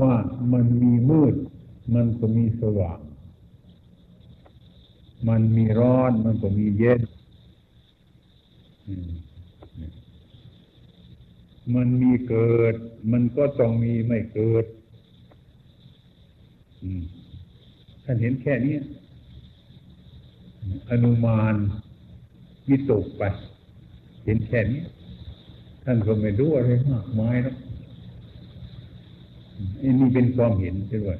[0.00, 0.14] ว่า
[0.52, 1.34] มันมีมืด
[1.94, 2.98] มันก็มีสว่าง
[5.28, 7.00] มันมีร้อนมันก็มีเย็น
[11.74, 12.74] มันมีเกิด
[13.12, 14.64] มันก็ต้องมีไม่เกิด
[18.04, 18.76] ท่านเห็นแค่นี้
[20.90, 21.54] อนุมาน
[22.68, 23.22] วิตกไป
[24.24, 24.82] เห็นแค่นี้
[25.84, 27.65] ท่านก็ไม่รู้อะไรมากมายนะอั
[29.90, 31.10] นนี้เป็นความเห็นใช่ไหม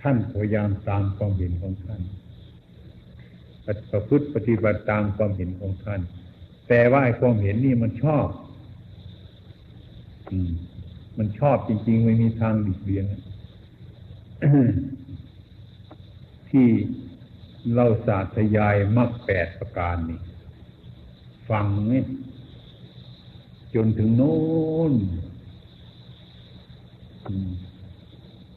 [0.00, 2.00] ท่านพยายามตามความเห็นของท่าน
[3.90, 6.00] ประพฤติปฏิบัติตามความเห็นของท่าน
[6.68, 8.26] แต่ว่าไอ้ความเห็นนี่มันชอบ
[10.30, 10.52] อืม
[11.18, 13.06] มันชอบจริงๆไม่มีทางหลีกเลี่ยง
[16.50, 16.68] ที่
[17.74, 20.20] เราสาธยายมรรคแปดประการนี่
[21.50, 22.04] ฟังนี่
[23.74, 24.36] จนถึงโน้
[24.90, 24.92] น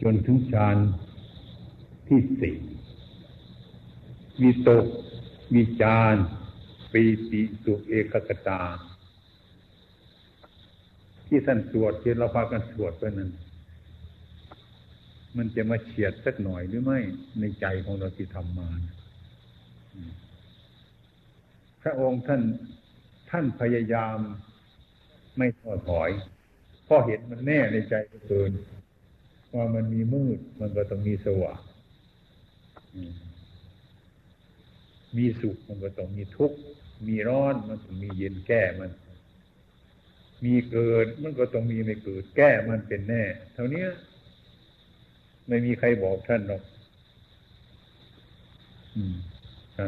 [0.02, 0.78] จนถึงฌาน
[2.08, 2.58] ที่สี่
[4.42, 4.86] วิตก
[5.56, 6.16] วิจาร
[6.92, 8.62] ปีติสุเอกกตา
[11.28, 13.32] ที่ท่านสวดที่เราพากันสวดไปนั้น
[15.38, 17.00] มันจะมาเฉียดสักหน่อยหรือไม่
[17.40, 18.70] ในใจของเราที่ทำมา
[21.82, 22.42] พระองค์ท่าน
[23.30, 24.18] ท่านพยายาม
[25.38, 26.10] ไม่ท้อถอย
[26.90, 27.94] พราะเห็นมันแน่ในใจ
[28.28, 28.52] เกิน
[29.56, 31.62] ว่ามันมีมืด มันก็ต้องมีสว่าง
[35.18, 36.58] มีสุขมันก็ต้องมีทุกข์
[37.08, 38.92] มีร้อนมันต้องมีเย็นแก้มัน
[40.46, 43.24] มีเกิดมันก็ต้องมีไม่เกิด แก้มันเป็นแน่
[43.54, 43.86] เท่านี้
[45.48, 46.62] ไม่มีใครบอกท่านหรอก
[49.78, 49.86] มั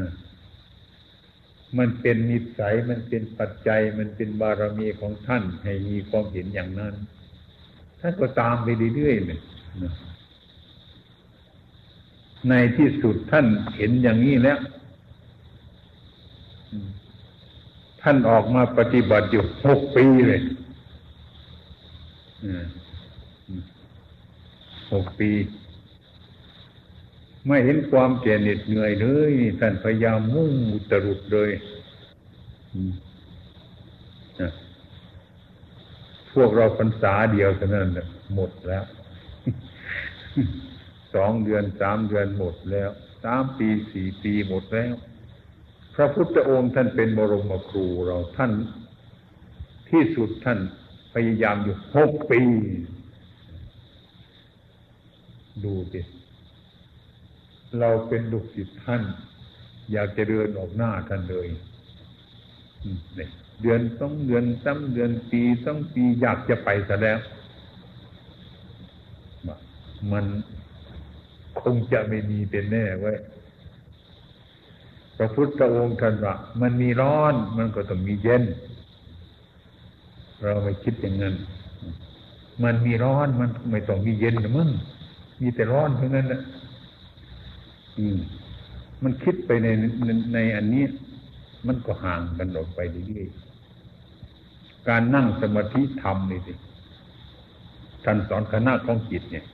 [1.78, 6.94] มันเป็นนิสัยมันเป็นปัจจัยมันเป็นบารมีของท่าน ให้มีความเห็นอย่างนั้น
[8.00, 9.40] ท่านก็ตามไปเรื่อยๆเลย
[12.50, 13.46] ในที่สุดท่าน
[13.78, 14.60] เห็นอย่างนี้แล้ว
[18.02, 20.42] ท่านออกมาปฏิบัติอยู่หกปีเลย
[24.92, 25.30] หกปี
[27.48, 31.52] ไม่เห็นความแก่เหน็ดเหนื่อยเลยท่านพยายามมุ่งอุตรุดเลย
[36.34, 37.90] พวกเราพรรษาเดียวเท่านั้น
[38.36, 38.84] หมดแล้ว
[41.16, 42.90] สองเดือนสามเดือนหมดแล้ว
[43.24, 44.94] สามปีสี่ปีหมดแล้ว
[45.96, 48.52] พระพุทธองค์ท่านเป็นบรมครูเราท่าน
[49.90, 50.60] ที่สุดท่าน
[51.14, 52.42] พยายามอยู่หกปี
[55.64, 56.02] ดูดิ
[57.80, 59.04] เราเป็นลูกศิษย์ท่าน
[59.92, 61.48] อยากจะเดินออกหน้าท่านเลย
[63.62, 67.20] เดือนต้องเดือนซ้ำเดือนปีต้องปีอยากจะไปซะแล้ว
[70.12, 70.26] มัน
[71.62, 73.14] คงจะไม่มีเป็นแน่ไว้
[75.18, 78.44] พระพุทธองค์ท่านว่ามันมีร้อน มันก็ต้องมีเย็น
[80.42, 81.36] เราไม่คิดอย่างนั้น
[82.64, 84.70] มันมีร้อนมันไม่ต้องมีเย็นหรือมั้ง
[85.42, 86.42] มีแต่ร้อนเท่านั้นแหละ
[88.00, 88.20] อืม
[89.04, 89.68] มันคิดไปใน
[90.06, 90.86] ในในอันนี้
[91.68, 96.54] มันก็ห่างกันออกไปเรื่อยๆการนั่งสมาธิธรรมนี่สิ
[98.06, 99.46] ท่านสอนคณะของจิตเนี่ย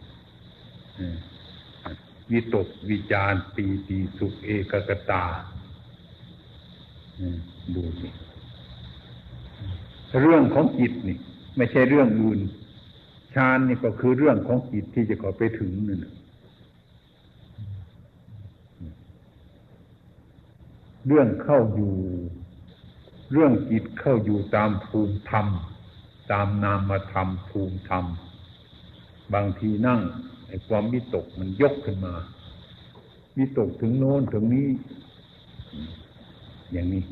[2.32, 5.24] วิตกวิจารปีติสุขเอกกตา
[7.76, 8.10] ดูสิ
[10.22, 11.18] เรื่องของจิตนี่
[11.58, 12.40] ไม่ใช่เรื่องอื่น
[13.36, 16.06] ฌานนี่ก็คือเรื่องของจิตที่จะขอไปถึงนั่น
[21.08, 21.94] เรื่องเข้าอยู่
[23.32, 25.48] เรื่องจิตเข้าอยู่ตามภูมิธรรม
[26.32, 28.06] ตามนามธรรมภูมิธรรม
[29.34, 30.00] บางทีนั่ง
[30.48, 32.14] ไอ้ความวิตกมันยกขึ้นมา
[33.38, 34.70] วิตกถึงโน้นถึงนี้
[36.72, 37.04] อย่างนี้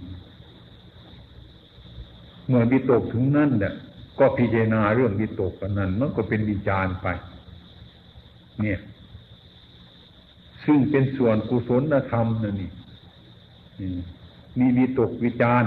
[2.47, 3.73] เมื่อวิตกถึงนั่นเนี่ย
[4.19, 7.07] ก็พิจารณาเรื่องวิตกกันนั้นมันก็เป็นวิจารไป
[8.61, 8.79] เนี่ย
[10.65, 12.71] ซึ่งเป็นส่วนกุศลธรรมนั่นนี่
[14.59, 15.63] มีวิตกวิจาร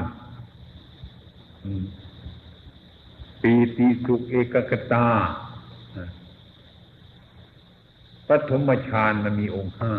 [3.42, 5.06] ปีติสุขเอกกตา
[8.28, 9.94] ปฐมฌานมันมีองค์ห้า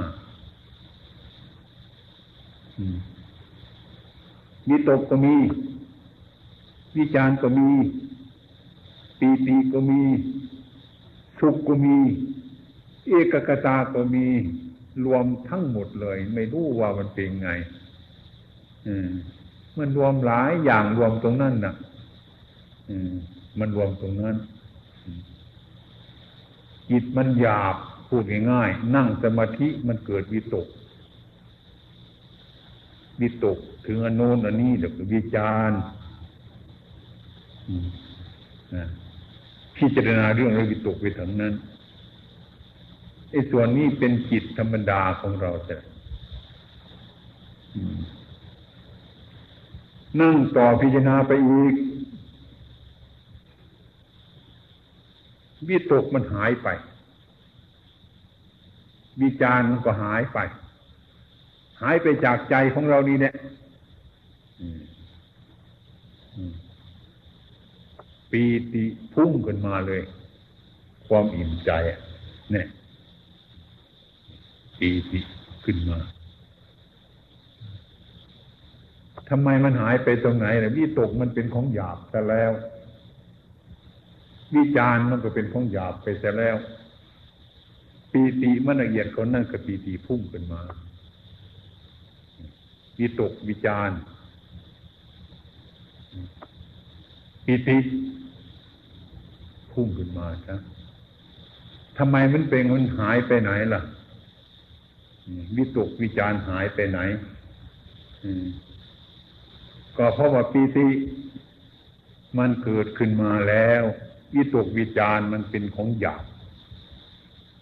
[4.68, 5.36] มีตกก็มี
[6.98, 7.70] วิจารก็มี
[9.20, 10.02] ปีติก็มี
[11.40, 11.98] สุขก็มี
[13.08, 14.26] เอกกตาก็มี
[15.06, 17.50] รวมทั้งหมดเลย ไม่รู้ว่ามันเป็นไง
[19.78, 21.74] มันรวมหลายอย่างรวมตรงนั้นนะ
[23.60, 24.36] มันรวมตรงนั้น
[26.90, 27.76] จิตมันหยาบ
[28.08, 30.68] พูดง่ายๆนั่งสมาธิมันเกิดวิตก
[33.22, 35.80] วิตกถึงอนุนอันนี้เดี๋ยววิจารณ์
[39.78, 41.54] พิจารณาเรื่องระวิตกไปถึงนั้น
[43.32, 45.78] ไอ้ส่วนนี้เป็นจิตธรรมดาของเราแต่
[50.22, 51.74] นั่งต่อพิจารณาไปอีก
[55.68, 56.68] วิตกมันหายไป
[59.22, 60.40] วิจารมันก็หายไป
[61.82, 63.34] หายไปจากใจของเรานี่เนี่ย
[68.32, 68.84] ปีติ
[69.14, 70.02] พุ่งขึ้นมาเลย
[71.08, 71.72] ความอิ่มใจ
[72.52, 72.68] เนี่ย
[74.80, 75.20] ปีติ
[75.66, 76.00] ขึ้นมา
[79.30, 82.52] ทำไมมันหายไปตรงไหนเนะวิตกมันเป็นของหยาบแต่แล้ว
[84.56, 86.58] วิจารมันก็เป็นของหยาบไปแต่แล้ว
[88.12, 90.62] ปีติมันละเอียดคนนั่นกับปีติพุ่งขึ้นมา
[93.00, 93.92] วิตกวิจาร
[97.46, 97.78] ปีติ
[99.74, 100.60] พุ่งขึ้นมาครับ
[101.98, 103.82] ทำไมมันเป็นมันหายไปไหนล่ะ
[105.58, 107.00] วิตกวิจารหายไปไหน
[110.02, 110.88] ก็เพราะว่าปีติ
[112.38, 113.84] มันเกิดขึ้นมาแล้ว
[114.34, 116.24] วิตกวิจารมันเป็นของหยาบ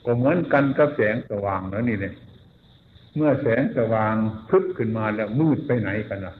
[0.06, 2.16] ก็เหมือนกันกับแสงสว่างแล้วนี่เนี่ย
[3.16, 4.16] เมื่อแสงสว่าง
[4.50, 6.36] พึบขึ้นมาแล้วมืดไปไหนกันนะ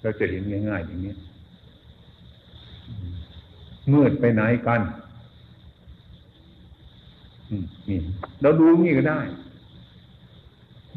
[0.00, 1.14] เราจะเห็นง่ายๆอย่างนี้
[3.92, 4.80] มืดไปไหนกัน
[7.88, 7.98] นี่
[8.40, 9.20] เราดูนี่ก็ได้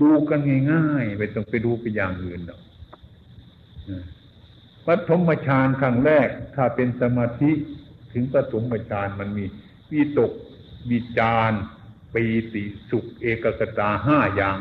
[0.02, 0.40] ดูกัน
[0.72, 2.62] ง่ายๆไปต้องไปดูไปอย่างอื่นหรอก
[4.86, 7.52] ปฐมฌานครั้งแรก ถ้าเป็นสมาธิ
[8.14, 9.46] ถึงปฐมฌานมันมี
[9.92, 10.32] วิตก
[10.92, 11.52] วิจาร
[12.14, 14.58] ปีติสุขเอกกตาห้าอย่าง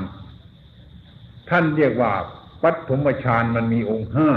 [1.50, 2.12] ท่านเรียกว่า
[2.62, 4.30] ปัฐมฌานมันมีองค์ห้า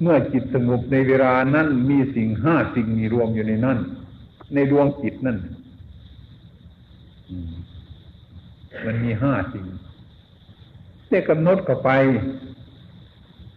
[0.00, 3.78] เมื่อจิตสงบในเวลานั้นมีสิ่งห้าสิ่งมีรวมอยู่ในนั้น
[4.54, 5.38] ในดวงจิตนั่น
[8.86, 9.66] มันมีห้าสิ่ง
[11.08, 11.90] แต่กำหนดเข้าไป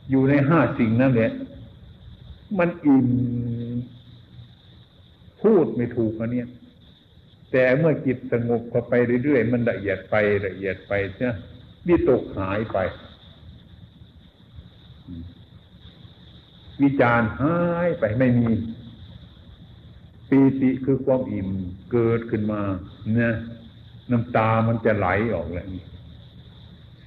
[0.09, 1.31] อยู่ในห้าสิ่งนั่นแหละ
[2.59, 3.07] มันอิ่ม
[5.41, 6.43] พูดไม่ถูกอันนี้
[7.51, 8.93] แต่เมื่อจิตสงบเข้าไป
[9.23, 10.15] เรื่อยๆมันละเอียดไป
[10.45, 11.27] ละเอียดไปเนี
[11.87, 12.77] วิตกหายไป
[16.81, 18.51] วิจารหายไปไม่มี
[20.29, 21.49] ปีติคือความอิ่ม
[21.91, 22.61] เกิดขึ้นมา
[23.15, 23.33] เนี่ย
[24.11, 25.85] น้ำตามันจะไหลออกแล้วนี่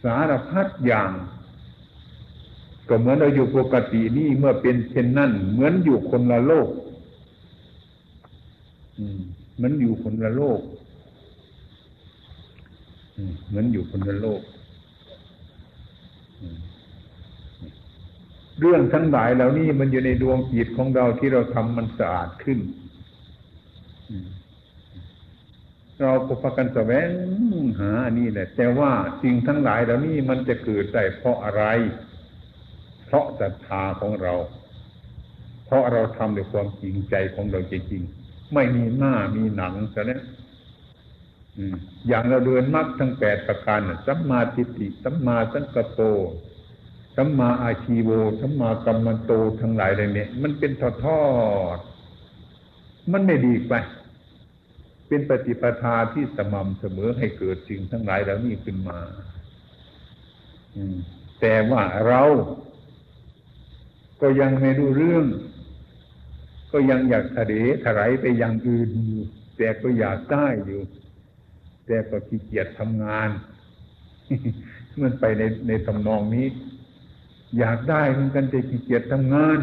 [0.02, 1.10] สารพัดอย่าง
[2.88, 6.68] ก็เหมือนเราอยู่ปกตินี่เมื่อเป็นเช่นนั้นเหมือนอยู่คนละโลก
[9.16, 9.18] ม
[9.54, 10.60] เหมือนอยู่คนละโลก
[13.48, 14.42] เหมือนอยู่คนละโลก
[18.60, 22.58] เรื่องทั้งหลายเหล่านี้มันอยู่ในดวงจิตของเราที่เราทำมันสะอาดขึ้น
[26.02, 27.10] เราก็พากันแสวง
[27.80, 28.92] หาอันนี้แหละ แต่ว่า
[29.22, 31.64] สิ่งทั้งหลายเหล่านี้มันจะเกิดได้เพราะอะไร
[33.04, 34.34] เพราะศรัทธาของเรา
[35.66, 40.22] เพราะเราทำด้วยความจริงใจของเราจริงๆไม่มีหน้ามีหนังซะแล้ว
[42.08, 46.04] อย่างเราเดินมรรคทั้งแปดประการสัมมาทิฏฐิสัมมาสังกปร
[47.16, 48.10] สัมมาอาชีโว
[48.40, 51.22] สัมมากัมมันโตทั้งหลายเลยเนี่ย มันเป็นทอดทอ
[51.76, 51.78] ด
[53.12, 53.72] มันไม่ดีไป
[55.14, 58.98] เป็นปฏิปทาที่สม่ำเสมอให้เกิดสิ่งทั้งหลายเหล่านี้ขึ้นมา
[61.40, 62.22] แต่ว่าเรา
[64.20, 65.26] ก็ยังไม่รู้เรื่อง
[66.72, 67.52] ก็ยังอยากทะเล
[67.84, 69.24] ถลายไปอย่างอื่นอยู่
[69.56, 70.82] แต่ก็อยากได้อยู่
[71.86, 73.30] แต่ก็ขี้เกียจทำงาน
[75.02, 76.46] มันไปในในตำนองนี้
[77.58, 79.60] อยากได้เหมือนกันแต่ขี้เกียจทำงาน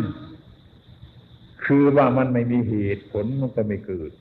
[1.65, 4.12] คือว่ามันไม่มีเหตุผลมันก็ไม่เกิด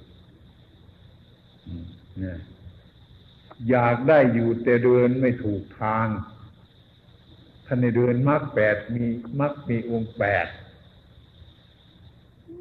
[3.71, 6.07] อยากได้อยู่แต่เดินไม่ถูกทาง
[7.67, 9.05] ท่านในเดินมรรคแปดมี
[9.41, 10.47] มรรคมีองค์แปด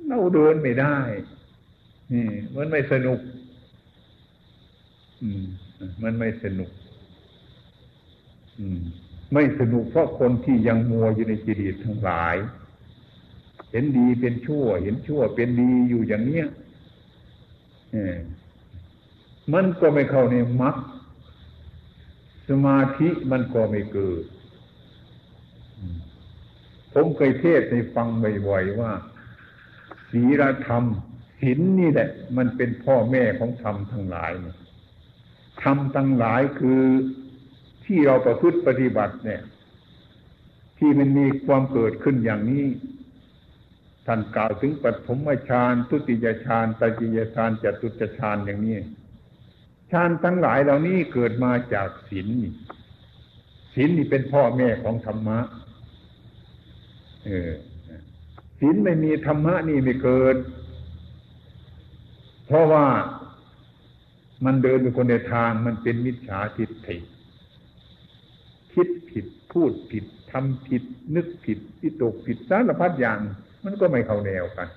[0.08, 0.98] เราเดินไม่ได้
[2.13, 3.20] นี่มันไม่สนุก
[5.22, 5.46] อืม
[6.04, 6.70] มันไม่สนุก
[8.60, 8.82] อืม
[9.34, 12.36] ไม่สนุกเพราะคนที่ยังมัวอยู่ในจิตทั้งหลาย
[13.72, 16.48] เห็นดีเป็นชั่ว เห็นชั่วเป็นดีอยู่อย่างเนี้ย
[19.53, 20.75] มันก็ไม่เข้าในมรรค
[22.50, 24.24] สมาธิมันก็ไม่เกิด
[26.94, 28.08] ผมเคยเทศในฟัง
[28.48, 28.91] บ่อยๆว่า
[30.10, 30.84] ศีลธรรม
[31.39, 34.32] ศีลนี่แหละ มันเป็นพ่อแม่ของธรรมทั้งหลาย
[35.63, 36.82] ธรรมทั้งหลายคือ
[37.86, 39.41] ที่เราประพฤติปฏิบัติเนี่ย
[40.77, 42.65] ที่มันมีความเกิดขึ้นอย่างนี้
[44.06, 48.77] ท่านกล่าวถึงปฐมฌานทุติยฌานตติยฌานจตุตฌานอย่างนี้
[49.91, 52.27] ฌานทั้งหลายเหล่านี้เกิดมาจากศีล
[53.74, 55.39] ศีลนี่เป็นพ่อแม่ของธรรมะ
[57.25, 57.51] เออ
[58.60, 60.36] ศีลไม่มีธรรมะนี่ไม่เกิด
[62.46, 62.86] เพราะว่า
[64.46, 66.98] มันเดินไปคนในทางมันเป็นมิจฉาทิฏฐิ
[68.74, 70.84] คิดผิดพูดผิดทำผิด
[71.15, 73.19] นึกผิดวิตกผิดสารพัดอย่าง
[73.65, 74.67] มันก็ไม่เข้าแนวกัน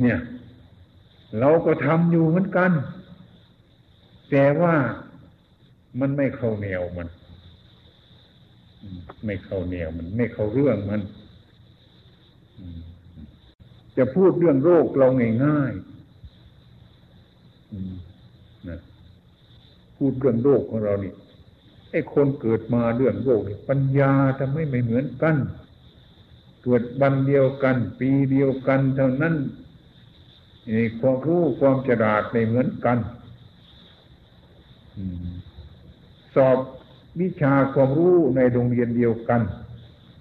[0.00, 0.18] เนี่ย
[1.40, 2.70] เราก็ทำอยู่เหมือนกัน
[4.30, 4.74] แต่ว่า
[6.00, 7.08] มันไม่เข้าแนวมัน
[9.26, 11.00] ไม่เข้าแนวมัน ไม่เข้าเรื่องมัน
[13.96, 15.08] จะพูดเรื่องโรคเรา
[15.44, 18.78] ง่ายๆนะ
[19.96, 21.12] พูดเรื่องโรคของเรานี่
[21.90, 25.36] ไอ้คนเกิดมาเรื่องโรคปัญญาทำให้ไม่เหมือนกัน
[26.64, 29.34] เกิดบันเดียวกัน ปีเดียวกัน เท่านั้น
[31.00, 32.98] ความรู้ความฉลาดไม่เหมือนกัน
[36.34, 36.58] สอบ
[37.20, 39.40] วิชาความรู้ในโรงเรียนเดียวกัน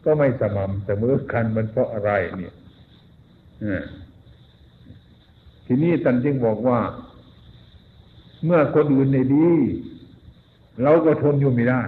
[0.04, 2.54] ก็ไม่สม่ำเสมอกันมันเพราะอะไรเนี่ย
[5.66, 6.80] ทีนี้ท่านจึงบอกว่า
[8.46, 9.50] เมื่อคนอื่นในดี
[10.84, 11.82] เราก็ทนอยู่ไม่ได้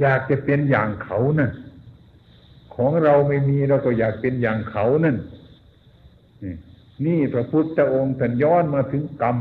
[0.00, 1.50] อยากจะเป็นอย่างเขานั่น
[2.74, 5.16] ของเราไม่มีเราก็อยากเป็นอย่างเขานั่น
[7.06, 9.36] นี่พระพุทธองค์ท่านย้อนมาถึงกรรม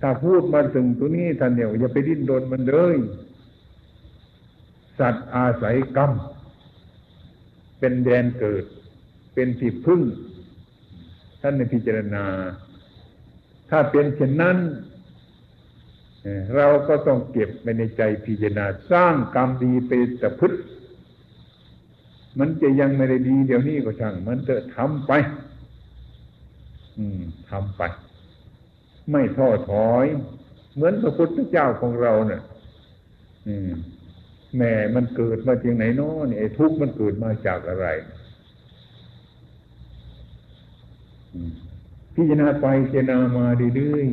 [0.00, 2.96] ถ้าพูดมาถึงตัวนี้ท่านเนี่ยอย่าไปดิ้นรนมันเลย
[4.98, 6.12] สัตว์อาศัยกรรม
[7.78, 8.64] เป็นแดนเกิด
[9.34, 10.02] เป็นที่พึ่ง
[11.40, 12.24] ท่านในพิจารณา
[13.70, 14.58] ถ้าเป็นเช่นนั้น
[16.56, 20.58] เราก็ต้องเก็บไปในใจพิจารณาสร้างกรรมดีไปแต่พฤติ
[22.38, 25.12] มันจะยังไม่ได้ดีเดี๋ยวนี้ก็ช่าง มันจะทำไป
[27.50, 27.82] ทำไป
[29.10, 30.06] ไม่ท้อถอย
[30.74, 32.42] เหมือนพระพุทธเจ้าของเราเนะ่ย
[33.46, 33.70] อืม
[34.56, 37.86] แม่มันเกิดมาจากไหนเนาะนี่ไอ้ทุกข์มันเกิดมาจากอะไร
[42.14, 44.06] พิจารณาไปพิจารณามาเรื่อย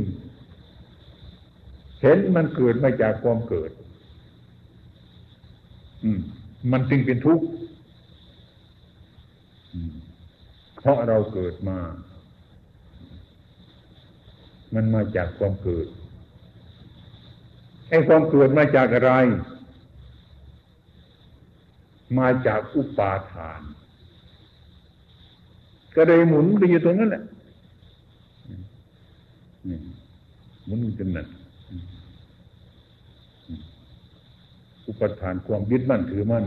[0.77, 3.72] ๆเห็นมันเกิดมาจากความเกิด
[6.03, 6.20] อืม
[6.72, 7.46] มันจึงเป็นทุกข์
[10.79, 11.77] เพราะเราเกิดมา
[14.75, 15.88] มันมาจากความเกิด
[17.89, 19.12] ไอ้ความเกิดมาจากอะไร
[22.19, 23.62] มาจากอุปาทาน
[25.95, 27.24] ก็เลยหมุนไปอยู่ตรงนั้นแหละ
[30.65, 31.27] หมุนจนนั้น
[34.88, 36.45] อุปทานความยึดมั่นถือมั่น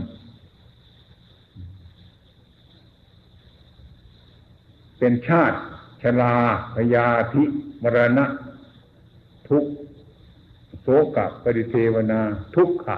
[4.99, 5.57] เป็นชาติ
[6.01, 6.33] ชลา
[6.75, 7.43] พยาธิ
[7.81, 8.25] มรณะ
[9.49, 9.65] ทุก
[10.81, 12.21] โสกะปริเทวนา
[12.55, 12.97] ทุกขะ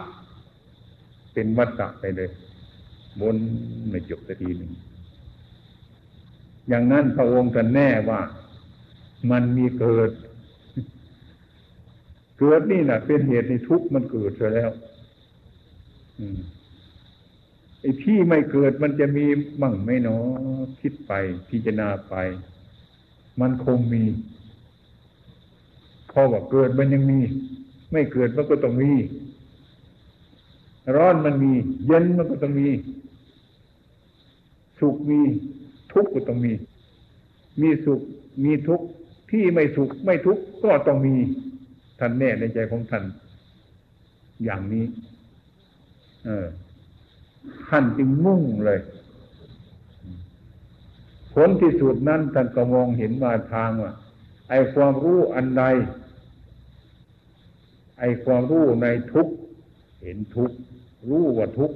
[1.33, 2.29] เป็นวัฏฏะไปเลย
[3.21, 3.35] บน
[3.89, 4.71] ไม่จบสักทีหนึ่ง
[6.67, 8.21] อย่างนั้นพระองค์ท่านแน่ว่า
[9.31, 10.11] มันมีเกิด
[12.39, 14.71] เกิดนี่แหละเป็นเหตุในทุกข์มันเกิดเสียแล้ว
[17.81, 19.25] ไอ้ที่ไม่เกิดมันจะมี
[19.61, 20.17] มั่งไม่นอ
[20.81, 21.11] คิดไป
[21.49, 22.15] พิจารณาไป
[23.41, 24.03] มันคงมี
[26.11, 27.19] พอว่าเกิดมันยังมี
[27.91, 28.91] ไม่เกิดมันก็ต้องมี
[30.95, 31.53] ร้อนมันมี
[31.85, 32.67] เย็นมันก็ต้องมี
[34.79, 35.21] สุขมี
[35.93, 36.53] ทุกข์ก็ต้องมี
[37.61, 37.99] มีสุข
[38.43, 38.85] มีทุกข์
[39.31, 41.15] ที่ไม่สุขไม่ทุกข์ก็ต้องมี
[41.99, 43.03] ท่านแน่ในใจของท่าน
[44.43, 44.85] อย่างนี้
[46.25, 46.47] เออ
[47.69, 48.79] ท่านจึงมุ่งเลย
[51.33, 53.91] ผลที่สุดนั้นท่านก็มองเห็นมาทางว่า
[54.49, 55.63] ไอ้ความรู้อันใด
[57.99, 59.27] ไอ้ความรู้ในทุก
[60.03, 60.51] เห็นทุก
[61.09, 61.71] รู้ว่าทุก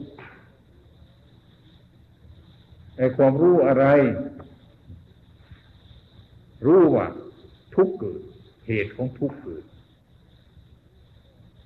[2.97, 3.85] ไอ้ความรู้อะไร
[6.65, 7.05] รู้ว่า
[7.75, 8.21] ทุกเกิด
[8.67, 9.63] เหตุของทุกเกิด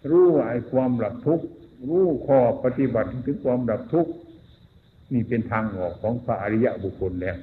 [0.10, 1.42] รู้ว่าไอ้ความหลับทุก
[1.90, 4.12] รู้ข้อปฏิบัติถึงความดับทุกข์
[5.14, 7.38] นี่เป็นทางออกของพระอริยะบุคคลแล้ว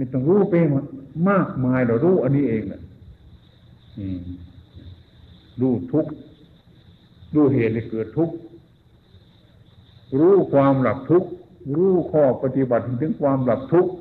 [0.00, 0.54] ไม่ต้องรู้ไป
[1.30, 2.82] มากมายเรารู้อันนี้เองนะ
[5.60, 6.12] รู้ทุกข์
[7.34, 8.34] รู้เหตุให้เกิดทุกข์
[10.18, 11.28] รู้ความหลับทุกข์
[11.76, 13.92] รู้ข้อปฏิบัติถึงความดับทุกข์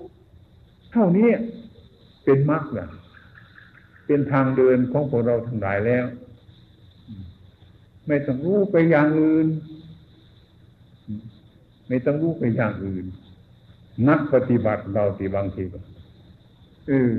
[0.92, 1.30] เท่านี้
[2.24, 2.90] เป็นมรรคนะ
[4.06, 6.06] เป็นทางเดินของพวกเราทั้งหลายแล้ว
[8.08, 9.48] ไม่ต้องรู้ไปอย่างอื่น
[11.88, 13.06] ไม่ต้องรู้ไปอย่างอื่น
[14.08, 15.80] นักปฏิบัติเราตีบางทีก็
[16.90, 17.16] เออ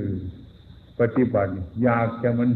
[0.99, 1.51] ปฏิบัติ
[1.83, 2.49] อยากจะมัน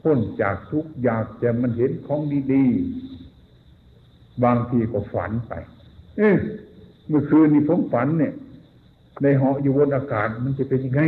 [0.00, 2.20] พ้นจากทุกอยากจะมันเห็นของ
[2.52, 5.52] ดีๆ บางทีก็ฝันไป
[6.18, 6.38] เออ
[7.08, 8.34] เมื่อคืนนี้ผมฝันเนี่ย
[9.22, 11.02] ในเหาะอยู่บนอากาศมันจะเป็นยังไง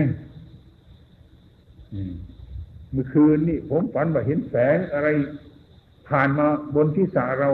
[2.93, 5.09] เมื่อคืนนี่ผมฝันว่าเห็นแสงอะไร
[6.09, 7.51] ผ่านมาบนที่สาเรา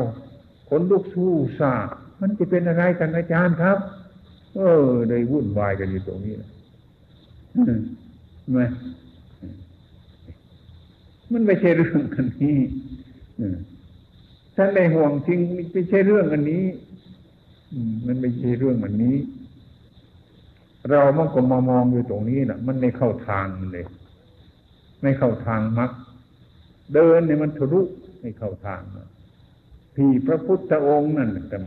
[0.68, 1.73] ขนลุกสู้ซา
[2.21, 3.78] มันจะเป็นอะไรกันอาจารย์ครับ
[4.57, 6.35] เออ ได้วุ่นวายกันอยู่ตรงนี้
[8.52, 8.61] ไหม
[11.33, 12.59] มันไม่ใช่เรื่องอันนี้
[14.57, 15.38] ท่านในห่วงจริง
[15.73, 16.64] ไม่ใช่เรื่องอันนี้
[18.07, 19.17] มันไม่ใช่เรื่องอันนี้
[20.88, 23.87] เรามันก็มามองอยู่ตรงนี้นะมันไม่เข้าทางเลย
[25.02, 25.90] ไม่เข้าทางมัก
[26.95, 27.81] เดินเนี่ยมันทะลุ
[28.21, 28.81] ไม่เข้าทาง
[29.95, 31.59] พี่พระพุทธองค์นั่นแต่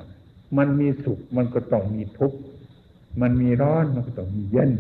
[0.58, 2.40] มันมีสุขมันก็ต้องมีทุกข์
[3.22, 4.72] มันมีร้อนมันก็ต้องมีเย็น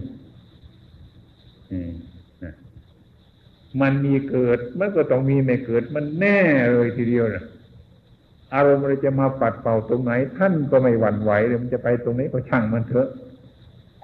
[3.81, 6.39] มันมีเกิดมันก็ต้องมีไม่เกิด มันแน่
[6.71, 7.45] เลยทีเดียวนะ
[8.53, 13.09] อารมณ์อะไรจะมาปัดเป่าตรงไหน ท่านก็ไม่หวั่นไหวเลยมันจะไปตรงนี้ก็ช่างมันเถอะ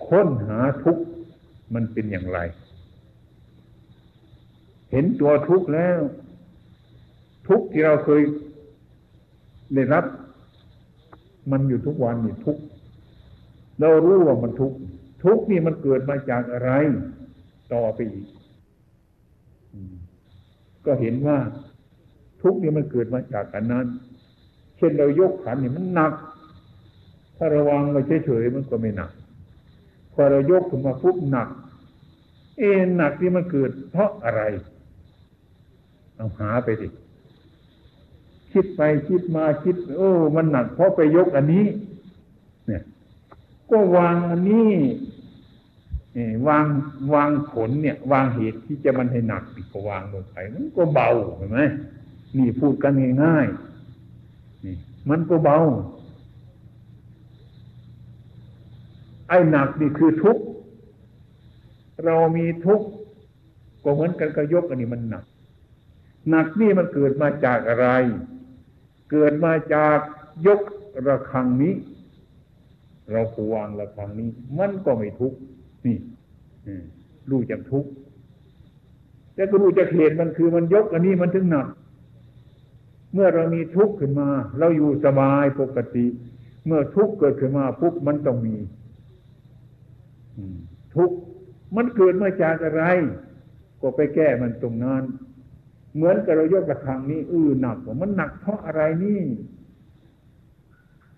[0.08, 1.04] ค้นหาทุกข์
[1.74, 2.40] มันเป็นอย่างไร
[4.92, 6.00] เห็นตัวทุกข์แล้ว
[7.48, 8.22] ทุกข์ที่เราเคย
[9.76, 10.06] ได้รับ
[11.52, 12.62] มันอยู่ทุกวันนี่ทุกข์
[13.80, 14.78] เรารู้ว่ามันทุกข์
[15.24, 16.72] ทุกข์นี่มันเกิดมาจากอะไร
[17.74, 18.28] ต่อไปอีก
[20.86, 21.38] ก็เห็นว่า
[22.42, 23.86] ทุกข์นี่มันเกิดมาจากอันนั้น
[24.78, 26.14] เช่นเรายกขันนี่มันหนัก
[27.38, 29.12] ถ้าระวังไว้เฉยๆมันก็ไม่หนัก
[30.14, 31.50] พอเรายกขึ้นมาปุ๊บหนัก
[32.58, 34.42] เอ็นหนักที่มันเกิด เพราะอะไร
[36.16, 36.88] เอาหาไปดิ
[38.52, 41.66] คิดไปคิดมาคิด โอ้ มันหนักเพราะไปยกอันนี้
[42.68, 42.84] เนี่ย
[43.72, 44.70] ก็วางอันนี้
[46.48, 46.66] วาง
[47.14, 51.60] วางผลเนี่ย วางเหตุที่จะมันให้หนักอีกก็วางลงไปมันก็เบาเห็นไหม
[52.38, 54.76] นี่พูดกันง่ายๆนี่
[55.10, 55.58] มันก็เบา
[59.30, 60.44] ไอ้หนักนี่คือทุกข์
[62.06, 62.88] เรามีทุกข์
[63.84, 65.24] ก็เหมือนกันกับยกอันนี้มันหนัก
[66.30, 67.88] หนักนี่มันเกิดมาจากอะไร
[69.12, 69.98] เกิดมาจาก
[70.48, 70.62] ยก
[71.08, 71.74] ระฆังนี้
[73.12, 75.38] เราผูวางระฆังนี้ มันก็ไม่ทุกข์
[75.88, 75.98] นี่
[77.32, 77.90] รู้จักทุกข์
[79.36, 81.68] แต่ก็รู้จักเหตุมันคือมันยกอันนี้มันถึงหนัก
[83.14, 86.06] เมื่อเรามีทุกข์ขึ้นมา เราอยู่สบายปกติ
[86.66, 88.58] เมื่อทุกข์เกิดขึ้นมาปุ๊บมันต้องมี
[90.96, 91.18] ทุกข์
[91.76, 92.84] มันเกิดมาจากอะไร
[93.82, 95.04] ก็ไปแก้มันตรงนั้น
[95.96, 99.22] เหมือนกับเรายกกระฆังนี้อือหนักมันหนักเพราะอะไรนี่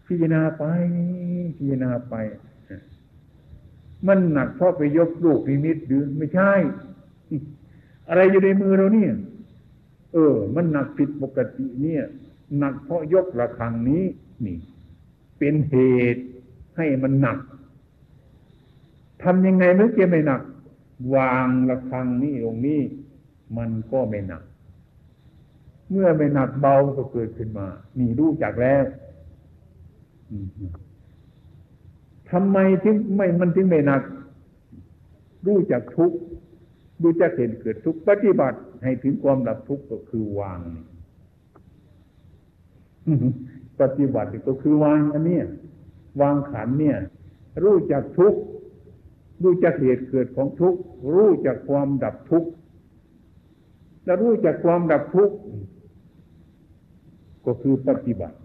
[0.06, 0.64] พิจารณาไป
[1.58, 2.16] พิจารณาไป
[4.08, 6.52] มันหนักเพราะไปยกลูกนิมิตหรือไม่ใช่
[8.10, 9.14] อะไรอยู่ในมือเราเนี่ย
[10.14, 12.04] เออ มันหนักผิดปกติเนี่ย
[12.58, 14.04] หนักเพราะยกระฆังนี้
[14.46, 14.58] นี่
[15.38, 15.76] เป็นเห
[16.14, 16.24] ตุ
[16.78, 17.38] ให้มันหนัก
[19.24, 20.42] ทำยังไงเมื่อกี้ไม่หนัก
[21.16, 22.82] วางระฆังนี้ตรงนี้
[23.58, 24.44] มันก็ไม่หนัก
[25.92, 27.68] เมื่อไม่หนักเบาก็เกิดขึ้นมา
[28.00, 28.84] นี่รู้จักแล้ว
[32.32, 34.02] ทำไมถึงไม่มันถึงไม่หนัก
[35.48, 36.12] รู้จักทุก
[37.04, 40.60] รู้จักเห็นเกิดทุกปฏิบัติให้ถึงความดับทุกข์ก็คือวาง
[43.82, 45.40] ปฏิบัติก็คือวางอันนี้
[46.22, 46.98] วางขันเนี่ย
[47.64, 48.34] รู้จักทุก
[49.44, 50.76] รู้จักเหตุเกิดของทุก
[51.16, 52.50] รู้จักความดับทุกข์
[54.06, 55.36] และรู้จักความดับทุกข์
[57.46, 58.38] ก็คือปฏิบัติ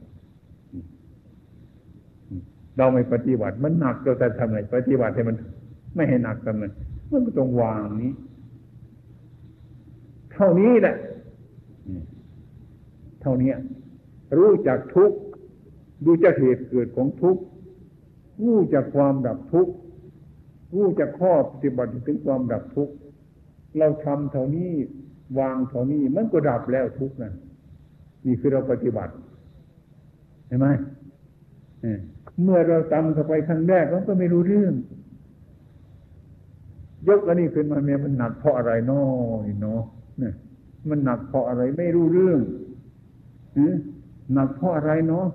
[2.78, 5.36] เราไม่ปฏิบัติมันหนักเราจะทำไงปฏิบัติให้มัน
[5.94, 6.70] ไม่ให้หนักกันมัน
[7.10, 8.12] มันก็ต้องวางนี้
[10.32, 10.96] เท่านี้แหละ
[13.22, 13.52] เท่านี้
[14.38, 15.18] รู้จักทุกข์
[16.06, 17.42] รู้จักเหตุเกิดของทุกข์
[18.44, 19.72] รู้จักความดับทุกข์
[20.74, 22.94] รู้จักข้อปฏิบัติถึงความดับทุกข์
[23.78, 24.72] เราทำเท่านี้
[25.38, 27.34] วางเท่านี้มันก็ดับแล้วทุกข์นั่น
[28.26, 29.12] นี่คือเราปฏิบัติ
[30.46, 30.66] เห็นไหม
[32.42, 34.74] เมื่อเราตำเข้าไปครั้งแรกเราก็ไม่รู้เรื่อง
[37.08, 39.06] ยกอันนี้ขึ้นมาเนี่ยมันหนักเพราะอะไรน้อ
[39.44, 39.82] ยเนาะ
[40.18, 40.34] เนี่ย
[40.88, 42.40] มันหนักเพราะอะไรไม่รู้เรื่อง
[44.34, 45.26] หนักเพราะอะไรเนาะ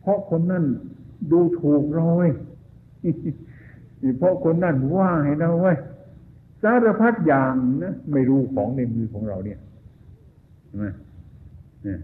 [0.00, 0.64] เพราะคนนั้น
[1.32, 2.28] ดูถูกเราไว้
[4.18, 5.72] เพราะคนนั่นว่าให้เราไว้
[6.62, 7.54] สารพัดอย่าง
[7.84, 9.58] นะไม่รู้ของในมือของเราเนี่ย
[10.66, 10.86] ใช่ไหม
[11.84, 12.00] เนี่ย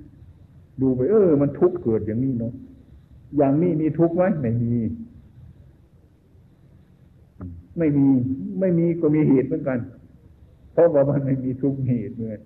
[0.81, 2.52] ดูไปเออ มันทุกข์เกิดอย่างนี้เนาะ
[3.36, 4.74] อย่างนี้มีทุกข์ไหมไม่มี
[7.78, 8.06] ไม่มี
[8.60, 9.78] ไม่มีก็มีเหตุเหมือนกัน
[10.72, 12.38] เพราะว่ามันไม่มีทุกเหตุเลย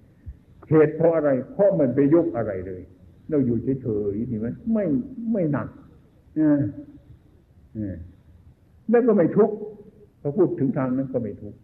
[0.70, 2.82] เหตุเพราะอะไร เพราะมันไปยกอะไรเลย
[3.28, 4.84] เราอยู่เฉยๆนี่ไหมไม่
[5.32, 5.68] ไม่หนัก
[8.90, 9.56] แล้วก็ไม่ทุกข์
[10.20, 11.58] พอพูดถึงทางนั้นก็ไม่ทุกข์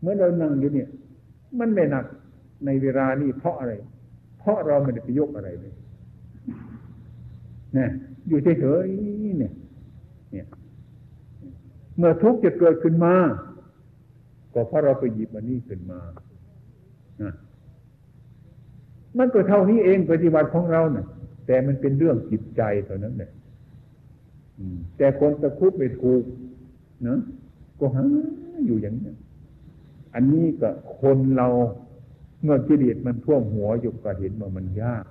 [0.00, 0.88] เมื่อเรานั่งอยู่เนี่ย
[1.58, 2.04] มันไม่หนัก
[2.66, 3.72] ในเวลานี้เพราะอะไร
[4.38, 5.74] เพราะเราไม่ได้ไปยกอะไรเลย
[7.76, 7.86] นี่
[8.28, 9.52] อยู่เฉยๆเนี่ย
[10.32, 10.46] เนี่ย
[11.96, 13.14] เมื่อทุกข์จะเกิดขึ้นมา
[14.54, 16.00] ก็เพราะเราไปหยิบอันนี้ขึ้นมา
[19.18, 21.06] มันก็เท่านี้เองปฏิบัติของเราเนะ่ะ
[21.46, 23.30] แต่มันเป็นเรื่องจิตใจเท่านั้นแหละ
[24.96, 26.22] แต่คนตะคุบไม่ถูก
[27.06, 27.18] นะ
[27.78, 28.04] ก็หา
[28.66, 29.12] อยู่อย่างนี้
[30.14, 31.48] อันนี้ก็คนเรา
[32.42, 35.04] เมื่อกิเลสมันท่วมหัวอยู่ก็เห็นว่ามันยาก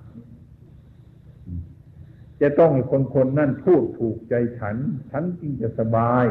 [2.44, 4.76] จะต้องให้คนคนนั่นพูดถูกใจฉัน
[5.10, 6.24] ฉันจึงจะสบาย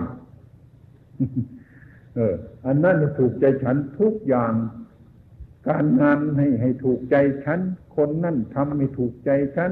[2.16, 4.54] เออ อันนั้นจะถูกใจฉันทุกอย่าง
[5.70, 7.60] การงานให้ให้ถูกใจฉัน
[7.96, 9.72] คนนั่นทำไม่ถูกใจฉัน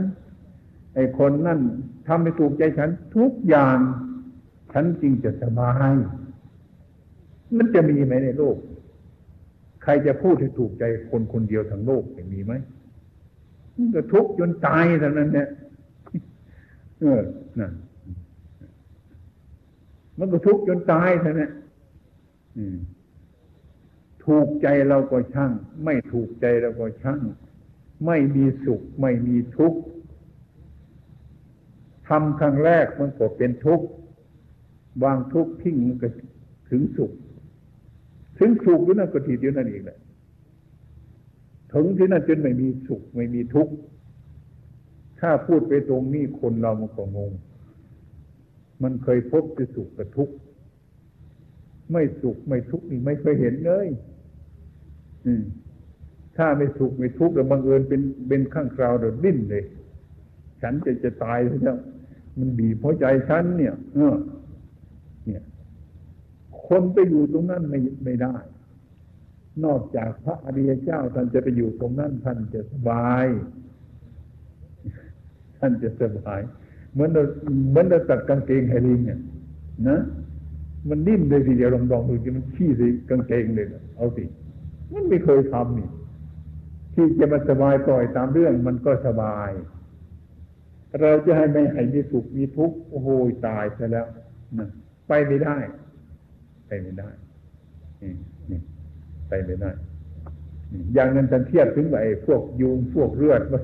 [0.96, 1.60] ไอ้คนนั่น
[2.08, 3.78] ทำไม่ถูกใจฉัน ทุกอย่าง
[4.74, 5.94] ฉันจริงจะสบาย
[7.58, 8.58] มันจะมีไหมในโลก
[9.84, 12.54] ใครจะพูดให้ถูกใจคนคนเดียวทั้งโลกจะมีไหม
[13.76, 15.48] มันก็ทุกข์จนตายเท่านั้นเนี่ย
[17.02, 17.22] เออ
[17.60, 17.74] นั่น
[20.18, 21.52] มันก็ทุกข์จนตายเท่านั้น
[24.26, 25.52] ถูกใจเราก็ช่าง
[25.84, 27.20] ไม่ถูกใจเราก็ช่าง
[28.06, 29.80] ไม่มีสุข ไม่มีทุกข์
[32.08, 33.88] ทำครั้งแรกมันก็เป็นทุกข์
[35.04, 36.10] วางทุกข์ทิ้งมันก็
[36.70, 37.12] ถึงสุข
[38.40, 40.00] ถึงสุขอยู่นั่นก็ทีเดียวนั่นเองแหละ
[41.74, 43.74] ถึงที่นั่นจนไม่มีสุข ไม่มีทุกข์
[45.22, 47.32] ถ้าพูดไปตรงนี้คนเรามันก็งง
[48.84, 50.36] มันเคยพบจะสุขกับทุกข์
[51.92, 53.88] ไม่สุขไม่ทุกข์นี่ไม่เคยเห็นเลย
[56.38, 59.64] ถ้าไม่สุขไม่ทุกข์แล้วบังเอิญเป็นเป็นข้างคราวเดี๋ยวดิ้นเลย
[60.62, 61.78] ฉันจะจะตายแล้ว
[62.40, 64.16] มันบีบหัวใจฉันเนี่ย เออ
[65.26, 65.44] เนี่ย
[66.68, 68.36] คนไปอยู่ตรงนั้นไม่ไม่ได้
[69.66, 73.28] นอกจากพระอริยเจ้าท่านจะไปอยู่ตรงนั้นท่านจะสบาย
[75.62, 76.42] ท่านจะสบาย
[76.94, 77.24] เหมือนเรา
[77.70, 79.20] เหมือนเราตัดกางเกงให้ลิงเนี่ย
[79.88, 80.00] นะ
[80.90, 84.24] มันนิ่มเลยทีเดียวลองลองดูจะมันขี้ส่กางเกงเลยเอาสิ
[84.94, 85.88] มันไม่เคยทำนี่
[86.94, 89.52] ที่จะมาสบายปล่อยตามเรื่องมันก็สบาย
[91.02, 93.08] เราจะให้ไม่ให้มีสุขมีทุกข์โอ้โห
[93.48, 94.06] ตายซะแล้ว
[94.58, 94.68] นะ
[95.08, 95.58] ไปไม่ได้
[96.68, 97.10] ไปไม่ได้
[98.50, 98.60] นี่
[99.28, 99.72] ไปไม่ได้
[100.94, 103.64] อย่างนั้นท่านเทียบถึงไอ้พวกยุงพวกเลือดมัน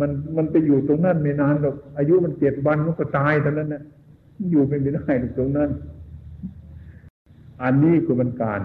[0.00, 3.82] มันมันไปอยู่ตรงนั้นไม่นานหรอกอายุมันเจ็ดวันมันก็ตายเท่านั้นนะ
[4.50, 5.70] อยู่ไปไม่ได้ตรงนั้น
[7.62, 8.62] อันนี้คือมันการ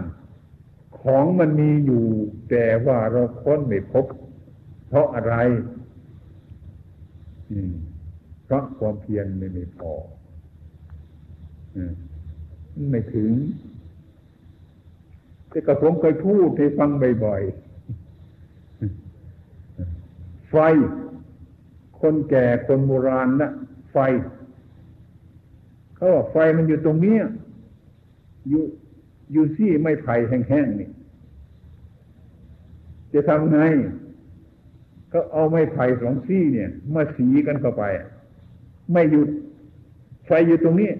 [1.00, 2.04] ของมันมีอยู่
[2.50, 4.06] แต่ว่าเราค้นไม่พบ
[4.88, 5.36] เพราะอะไร
[8.46, 9.94] เพราะความเพียรไม่ไม่พอ
[12.89, 13.32] ไม่ถึง
[15.50, 16.89] แต่กระผมเคยพูดให้ฟัง
[17.26, 17.70] บ่อยๆ
[20.50, 20.56] ไฟ
[22.02, 23.52] คนแก่คนโบราณนะ
[23.92, 23.98] ไฟ
[25.96, 27.18] เขาบอกไฟมันอยู่ตรงนี้
[28.50, 28.64] อยู่
[29.32, 30.90] อยู่ซี่ไม่ไผ่แห้งๆนี่
[33.14, 33.60] จะทำไง
[35.14, 37.84] ก็เอาไม้ไผ่สองซี่เนี่ยมาสีกันเข้าไป
[38.92, 39.30] ไม่หยุด
[40.26, 40.92] ไฟอยู่ตรงนี้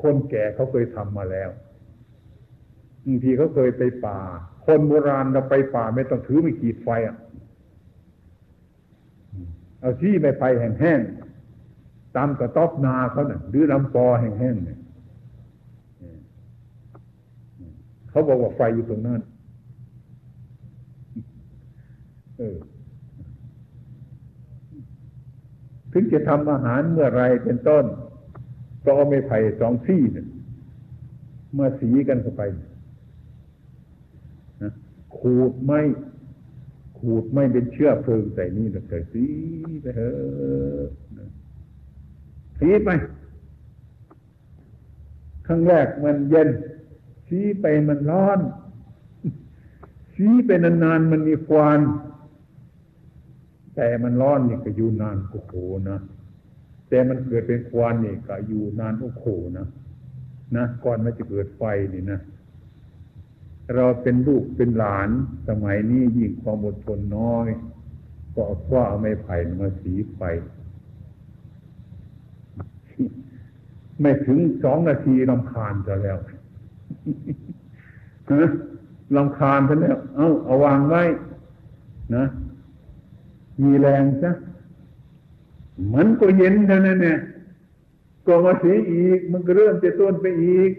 [0.00, 1.50] คนแก่เขาเคยทำมาแล้ว
[3.06, 4.18] บางทีเขาเคยไปป่า
[4.66, 7.16] คนโบราณเราไปป่าไม่ต้องถือไม่ขีดไฟอะ
[9.80, 14.78] เอาซี่ไม้ไผ่แห้งๆตามกระต๊อบนาเขาเนี่ยหรือลำปอแห้งๆเนี่ย
[18.10, 19.20] เขาบอกว่าไฟอยู่ตรงนั้น
[22.38, 22.56] เออ
[25.92, 27.84] ถึงจะทำอาหารเมื่อไรเป็นต้น
[28.84, 30.26] ก็เอาไม้ไผ่สองซี่เนี่ย
[31.54, 32.42] เมื่อสีกันเข้าไป
[34.62, 34.72] นะ
[35.18, 35.80] ขูดไม่
[36.98, 39.24] ขูดไม่เป็นเชื้อเพลิงใส่นี่แล้วก็สี
[39.80, 40.88] ไปเถอะ
[42.58, 42.88] สีไป
[45.46, 46.48] ครั้งแรกมันเย็น
[47.26, 48.38] ชี้ไปมันร้อน
[50.14, 51.80] ชี้ไปนานๆมันมีควัน
[53.74, 55.54] แต่มันร้อนนี่ก็อยู่นานโอ้โห
[55.90, 55.98] นะ
[56.88, 59.24] แต่มันเกิดเป็นควันนี่ก็อยู่นานโอ้โห
[59.58, 59.66] นะ
[60.56, 61.62] นะก่อนมันจะเกิดไฟ
[61.94, 62.20] นี่นะ
[63.74, 65.08] เราเป็นลูกเป็นหลาน
[65.48, 67.46] สมัยนี้ยิ่งความอดทนน้อย
[68.34, 70.20] ก็เอาคว้าเอาไม้ไผ่มาสีไฟ
[74.00, 76.16] ไม่ถึงสองนาทีลำคาญจะแล้ว
[78.32, 78.48] ฮะ
[79.16, 81.02] ลำคาญซะแล้ว เอาเอาวางไว้
[82.14, 82.24] นะ
[83.62, 84.30] มีแรงซะ
[85.94, 87.18] มันก็เย็นเท่านั้นเนี่ย
[88.26, 90.70] ก็มาสีอีก มันก็เริ่มจะต้นไปอีก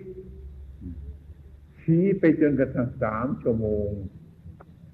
[1.90, 3.90] ชี้ไปจนกระทั่งสามชั่วโมง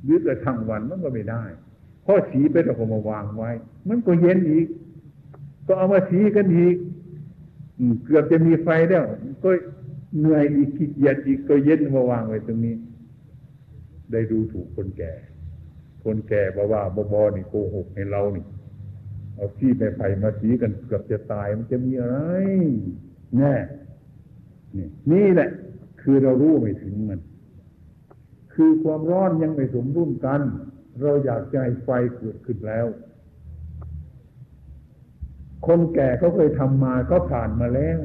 [0.03, 1.43] หรือกระทั่งวันมันก็ไม่ได้
[2.05, 3.51] พอสีไปเราก็มาวางไว้
[3.89, 4.67] มันก็เย็นอีก
[5.67, 6.75] ก็เอามาสีกันอีก
[8.05, 9.05] เกือบจะมีไฟแล้ว
[9.43, 9.49] ก็
[10.19, 12.75] เหนื่อยอีกขี้เกียจอีกก็เย็นมาวางไว้ตรงนี้
[14.11, 15.13] ได้ดูถูกคนแก่
[16.03, 18.45] คนแก่บอกว่าบอบอนี่โกหกให้เรานี่
[19.35, 22.17] เอาที่ไปไผ่มาสีกันเกือบจะตายมันจะมีอะไร
[23.37, 23.53] แน่
[24.75, 25.49] นี่นี่แหละ
[26.07, 27.21] คือเรารู้ไม่ถึงมัน
[28.53, 30.41] คือความร้อนยังไม่สมดุลกัน
[31.01, 32.85] เราอยากจะให้ไฟเกิดขึ้นแล้ว
[35.67, 37.99] คนแก่เขาเคยทำมาเขาผ่านมาแล้ว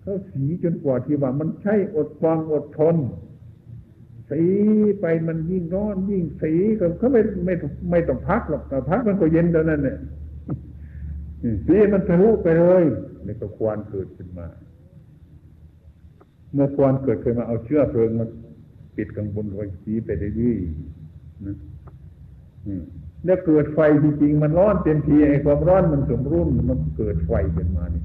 [0.00, 2.96] เขาสีจนกว่าที่ว่ามันใช่อดฟังอดทน
[4.30, 4.42] สี
[5.00, 7.54] ไปมันยิ่งร้อนยิ่งสีก็เขาไม่ไม่
[7.90, 9.98] ไม่ต้องพักหรอกแต่พักมันก็เย็นเท่านั้นเนี่ย
[11.66, 12.84] สีมันทะลุไปเลย
[13.26, 14.46] นี่ก็ควรเกิดขึ้นมา
[16.54, 18.26] เมื่อควรเกิดขึ้นมาเอาเชื้อเพลิงมา
[18.96, 21.56] ปิดข้างบนไว้สีไปเรื่อยๆนะ
[23.24, 28.02] แล้วเกิดไฟจริงๆมันร้อนเต็มทีไอ้ความร้อนมันสมรุ่นมันเกิดไฟขึ้นมานี่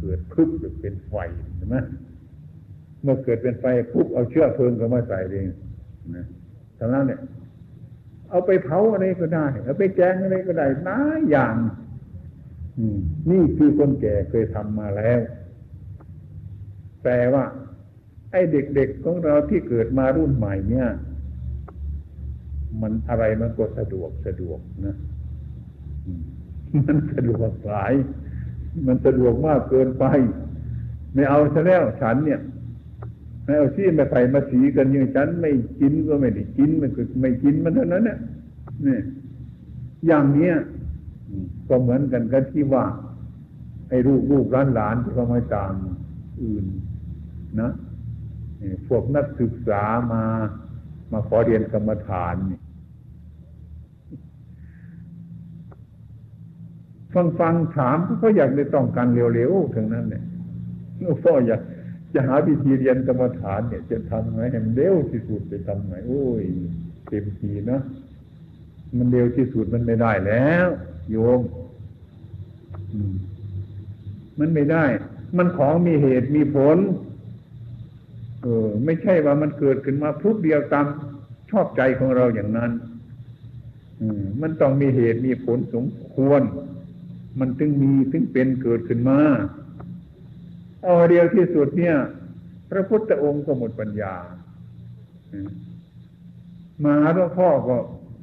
[0.00, 0.48] เกิดพึบ
[0.80, 1.14] เป็นไฟ
[1.56, 1.76] ใช่ไหม
[3.02, 5.46] เมื่อเกิดเป็นไฟปุ๊บเอาเชื้อเพลิงเข้ามาใส่เอง
[6.16, 6.24] นะ
[6.78, 7.20] ทางนั้นเนี่ย
[8.30, 10.98] เอาไปเผาอะไรก็ได้ เอาไปแกงอะไรก็ได้น้า
[11.30, 11.56] อย่าง
[13.30, 15.20] นี่คือคนแก่เคยทำมาแล้ว
[17.04, 17.44] แต่ว่า
[18.34, 20.88] ไอ้เด็กๆของเราที่เกิดมารุ่นใหม่เนี่ย
[22.80, 24.96] มันอะไรมันก็สะดวกสะดวกนะ
[26.86, 27.94] มันสะดวกหลาย
[28.86, 30.04] มันสะดวกมากเกินไป
[31.14, 32.40] ไม่เอาซะแล้วฉันเนี่ย
[33.44, 38.18] ไม่เอาซี่ไม่ไปมาสีกันอย่างฉันไม่กินก็ไม่ได้กินมันก็ไม่กินมันเท่านั้นเนี่ย
[38.86, 38.98] นี่
[40.06, 40.54] อย่างเนี้ย
[41.68, 42.84] ก็เหมือนกันกันที่ว่า
[43.88, 45.72] ไอ้ลูกลูกร้านหลานที่เขาไมาตาม
[46.42, 46.64] อื่น
[47.60, 47.70] นะ
[48.88, 50.24] พวกนักศึกษามา
[51.12, 52.60] มาขอเรียนกรรมฐานนี่
[57.12, 60.24] ฟังฟังถามเขาอยากได้ต้องการเร็วๆถึงนั้นเนี่ย
[61.22, 61.60] พ่ออยาก
[62.14, 66.44] จะหาวิธีเรียนกรรมฐานเนี่ย จะทำไงให้มันเร็วที่สุดไปทำไงโอ้ย
[67.08, 67.80] เต็มทีนะ
[68.98, 70.66] มันเร็วที่สุดมันไม่ได้แล้ว
[71.10, 71.40] โยม
[74.38, 74.84] มันไม่ได้
[75.36, 76.78] มันของมีเหตุมีผล
[78.44, 80.86] เออ ไม่ใช่ว่ามันเกิดขึ้นมาพุกเดียวตาม
[81.50, 82.70] ชอบใจของเราอย่างนั้น
[84.40, 86.42] มันต้องมีเหตุมีผลสมควร
[87.38, 89.18] มันถึงมีถึงเป็นเกิดขึ้นมา
[90.82, 91.96] เอาเดียวที่สุดเนี่ย
[92.70, 94.14] พระพุทธองค์ก็หมดปัญญา
[96.84, 97.76] มาหลวงพ่อก็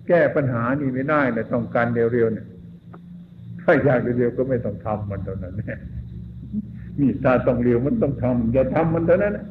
[0.07, 2.47] แก้ปัญหานี้ไม่ได้เลยต้องการเร็วๆเนี่ย
[3.61, 5.79] ถ้าอยากเร็วๆก็ไม่ต้องทำมันเท่านั้นเนี่ย
[6.99, 9.43] มีตาต้องเร็วมันต้องทำอย่าทำมันเท่านั้นนี่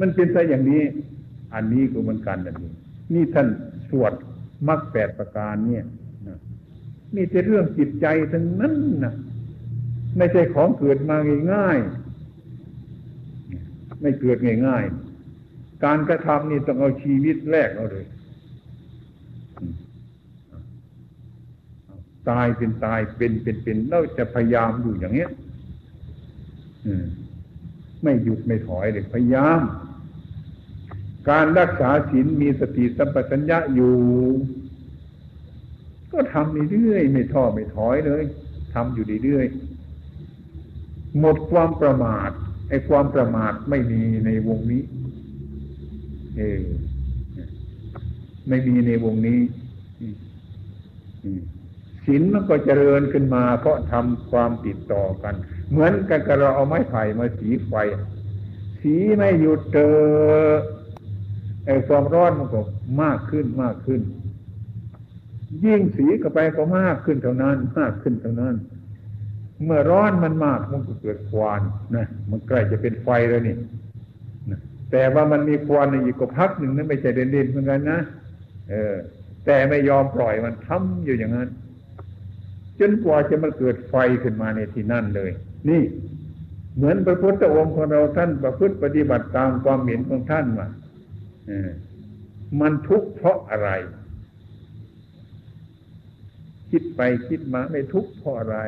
[0.00, 0.82] มันเป็นซะอย่างนี้
[1.54, 2.72] อันนี้ก็เหมือนกันอันนี้
[3.14, 3.48] นี่ท่าน
[3.90, 4.12] สวด
[4.68, 5.84] มรรคแปดประการเนี่ย
[7.14, 9.14] นี่จะเรื่องจิตใจทั้งนั้นนะ
[10.16, 11.16] ไม่ใช่ของเกิดมา
[11.52, 18.06] ง่ายๆไม่เกิดง่ายๆการกระทำนี่ต้องเอาชีวิตแรกเอาเลย
[22.30, 25.30] ตายเป็นตายเป็นเป็นเป็นเราจะพยายามอยู่อย่างเนี้ย
[28.02, 29.60] ไม่หยุดไม่ถอยเลยพยายาม
[31.30, 33.96] การรักษาศีลมีสติสัมปชัญญะอยู่
[36.12, 38.22] ก็ทำเรื่อยไม่ท้อไม่ถอยเลย
[38.74, 39.46] ทำอยู่เรื่อย
[41.20, 42.30] หมดความประมาท
[42.68, 44.82] ไอ้ความประมาทไม่มีในวงนี้
[46.36, 46.62] เออ
[48.48, 49.40] ไม่มีในวงนี้
[52.04, 55.34] ศีลมันก็เจริญขึ้นมา เพราะทำความติดต่อกัน
[55.70, 57.72] เหมือนกันกับเราเอาไม้ไผ่มาสีไฟ
[58.80, 59.94] สีไม่หยุดเจอ
[61.66, 62.60] ไอ้ความร้อนมันก็
[63.02, 64.00] มากขึ้นมากขึ้น
[65.64, 68.54] ยิ่งสีเข้าไปก็มากขึ้นเท่านั้น มากขึ้นเท่านั้น
[69.64, 71.60] เมื่อร้อนมันมากมันก็เกิดควัน
[71.96, 73.56] นะมันใกล้จะเป็นไฟแล้วนี่
[74.50, 78.00] นะแต่ว่ามันมีควันอีกก็พักหนึ่งนั้นไม่ใช่เด่นๆเหมือนกันนะ
[78.70, 78.96] เออ
[79.46, 81.48] แต่ไม่ยอมปล่อยมันทำอยู่อย่างนั้น
[82.80, 85.30] จนกว่าจะมาเกิดไฟขึ้นมาในที่นั่นเลย
[85.68, 85.82] นี่
[86.76, 90.68] เหมือนพระพุทธองค์ของเราท่านประพฤติปฏิบัติตามความเห็นของท่านมา
[91.50, 91.52] อ
[92.60, 93.70] มันทุกข์เพราะอะไร
[96.70, 98.58] คิดไปคิดมาไม่ทุกข์เพราะอะไร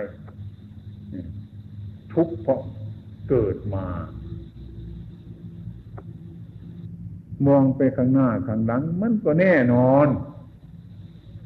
[2.14, 2.60] ทุกข์เพราะ
[3.28, 3.86] เกิดมา
[7.46, 10.06] มองไปข้างหน้าข้างหลัง มันก็แน่นอน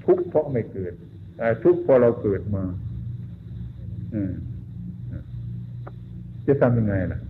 [0.05, 0.93] ทุกข์เพราะไม่เกิด
[1.37, 2.65] แต่ทุกข์เพราะเราเกิดมา
[6.47, 7.21] จะทำยังไงล่ะ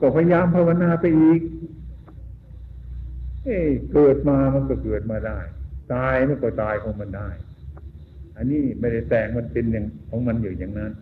[0.00, 1.40] ก็พยายามภาวนาไปอีก
[3.44, 3.58] เอ้
[3.92, 5.38] เกิดมามันก็เกิดมาได้
[5.92, 7.28] ตายมันก็ตายของมันได้
[8.36, 10.92] อันนี้ไม่ได้แต่งมันเป็นอย่างของมันอยู่อย่างนั้น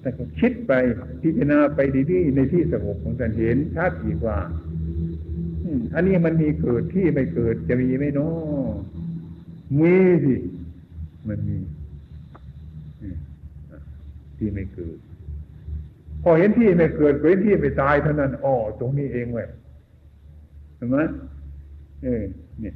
[0.00, 0.72] แต่ก็คิดไป
[1.22, 4.38] พิจารณาไปดีๆในที่สงบของท่านเห็นชัดอีกว่า
[5.94, 8.68] อันนี้มันมีเกิดที่ไม่เกิดจะมีไหมเนาะ
[9.80, 9.94] มี
[10.24, 10.34] สิ
[11.28, 11.56] มันมี
[14.40, 14.98] ที่ไม่เกิด
[16.22, 19.48] พอเห็นที่ไม่เกิดเห็นที่ไม่ตายเท่านั้นอ๋อตรงนี้เองเว้ย
[20.76, 20.96] เห็นไหม
[22.02, 22.24] เออ
[22.60, 22.74] เนี่ย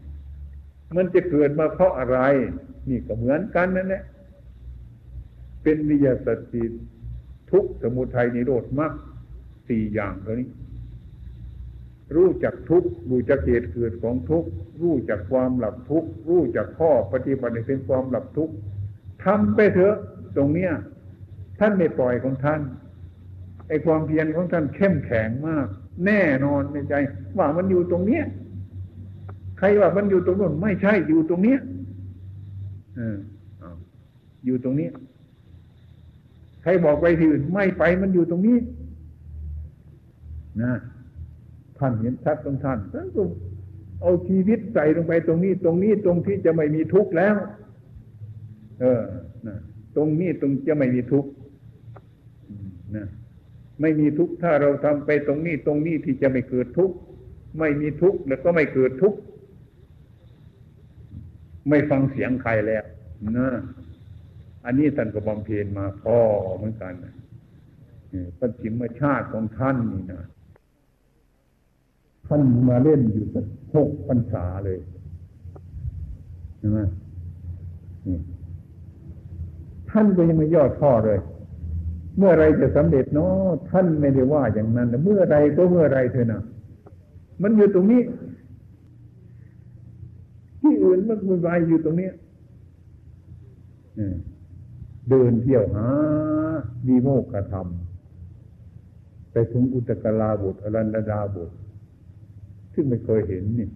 [0.97, 2.19] มันจะเกิดมาเพราะอะไร
[2.89, 4.03] นี่ก็เหมือนกันนั่นแหละ
[5.63, 6.65] เป็นวิยาสติ
[7.51, 8.93] ทุกสมุทัยนิโรธมรรค
[9.69, 10.49] สี่อย่างเท่านี้
[12.15, 14.45] รู้จักทุกรู้จักเหตุเกิดของทุก
[14.83, 18.51] รู้จักความหลับทุกรู้จักข้อปฏิบัติเป็นความหลับทุก
[19.25, 19.97] ทำไปเถอะ
[20.37, 20.73] ตรงเนี้ย
[21.59, 22.61] ท่านไม่ปล่อยของท่าน
[23.69, 25.67] ไอความเพียรของท่านเข้มแข็งมาก
[26.07, 26.95] แน่นอนในใจ
[27.39, 28.25] ว่ามันอยู่ตรงเนี้ย
[29.59, 31.59] ใครว่ามันอยู่ตรงนู้นไม่ใช่อยู่ตรงเนี้ย
[32.99, 33.01] อ
[34.45, 34.89] อยู่ตรงนี้
[36.63, 38.59] ใครบอกไปที่อื่นไม่ไปมันอยู่ตรงนี้
[40.63, 40.75] นะ
[41.79, 43.23] ท่านเห็นชัดตรงท่านท่านก็
[44.01, 47.35] เอาชีวิตใส่ลงไปตรงนี้ ตรงนี้ตรงที่จะไม่มีทุกข์แล้ว
[48.81, 49.03] เออ
[49.47, 49.57] นะ
[49.97, 51.29] ตรงนี้ตรงจะไม่มีทุกข์
[52.97, 53.09] นะ
[53.81, 56.97] ไม่มีทุกข์ถ้าเราทำไปตรงนี้ตรงนี้ที่จะไม่เกิดทุกข์
[57.59, 59.19] ไม่มีทุกข์แล้วก็ไม่เกิดทุกข์
[61.69, 62.85] ไม่ฟังเสียงใครแล้ว
[63.39, 63.49] นะ
[64.65, 66.17] อันนี้ท่านก็บำเพ็ญมาพอ
[66.57, 66.95] เหมือนกัน
[68.39, 70.23] ปัจฉิมชาติของท่านนี่นะ
[72.27, 74.79] ท่านมาเล่นอยู่สักหกพรรษาเลย
[76.59, 76.79] ใช่ไหม
[79.91, 81.19] ท่านก็ยังไม่ย่อท่อเลย
[82.19, 86.43] เมื่อไรจะสำเร็จเนาะท่านไม่ได้ว่าอย่างนั้นเมื่อไรก็เมื่อไรเถอะนะ
[87.43, 88.03] มันอยู่ตรงนี้
[90.61, 92.11] ที่อื่นมันมันวายอยู่ตรงนี้
[95.11, 95.87] เดินเที่ยวหา
[96.87, 97.67] ดีโมกขธรรม
[99.33, 101.55] ไปถึงอุตกลาบุตรอรันดาบุตร
[102.75, 103.69] ซึ่งไม่เคยเห็นนี่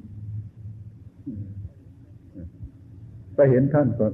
[3.35, 4.07] ไปเห็นท่านก็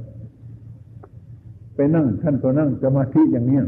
[1.74, 3.64] ไปนั่งท่านก็นั่งสมาธิอย่างเนี้ย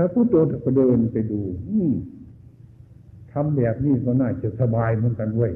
[0.00, 0.34] ถ้าผู้โต
[0.64, 1.40] ก็เดินไปดู
[3.32, 5.52] ทำแบบนี้ก็น่าจะสบายเหมือนกันเว้ย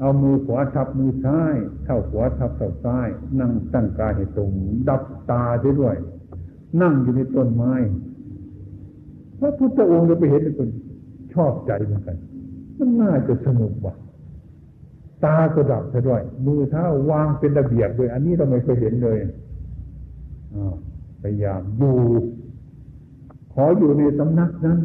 [0.00, 1.54] เอามือขวาทับมือซ้าย
[1.84, 3.08] เท้าขวาทับเท้าซ้าย
[3.40, 4.50] นั่งตั้งกายให้ตรง
[4.88, 5.44] ดับตา
[5.80, 5.96] ด้วย
[6.82, 7.72] นั่งอยู่ในต้นไม้
[9.38, 10.68] พระพุทธองค์เราไปเห็นคน
[11.34, 12.16] ชอบใจเหมือนกัน
[12.76, 13.94] มันน่าจะสนุกว่ะ
[15.24, 19.18] ตาก็ดับซะด้วย มือเท้าวางเป็นระเบียบเลย อันนี้เราไม่เคยเห็นเลย
[21.22, 21.96] พยายามอยู่
[23.52, 24.78] ขออยู่ในสำนักนั้น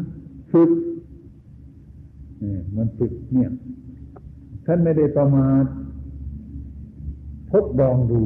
[0.52, 0.70] ฝึก
[2.76, 3.50] มันฝึกเนี่ย
[4.66, 5.64] ท่านไม่ได้ประมาท
[7.52, 8.22] ทดลองดู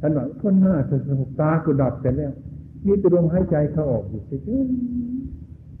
[0.00, 2.32] ท่านบอกคนหน้าสนุกตาก็ดับแต่แล้ว
[2.86, 4.66] นี่จะลมหายใจเข้าออกอยู่เฉย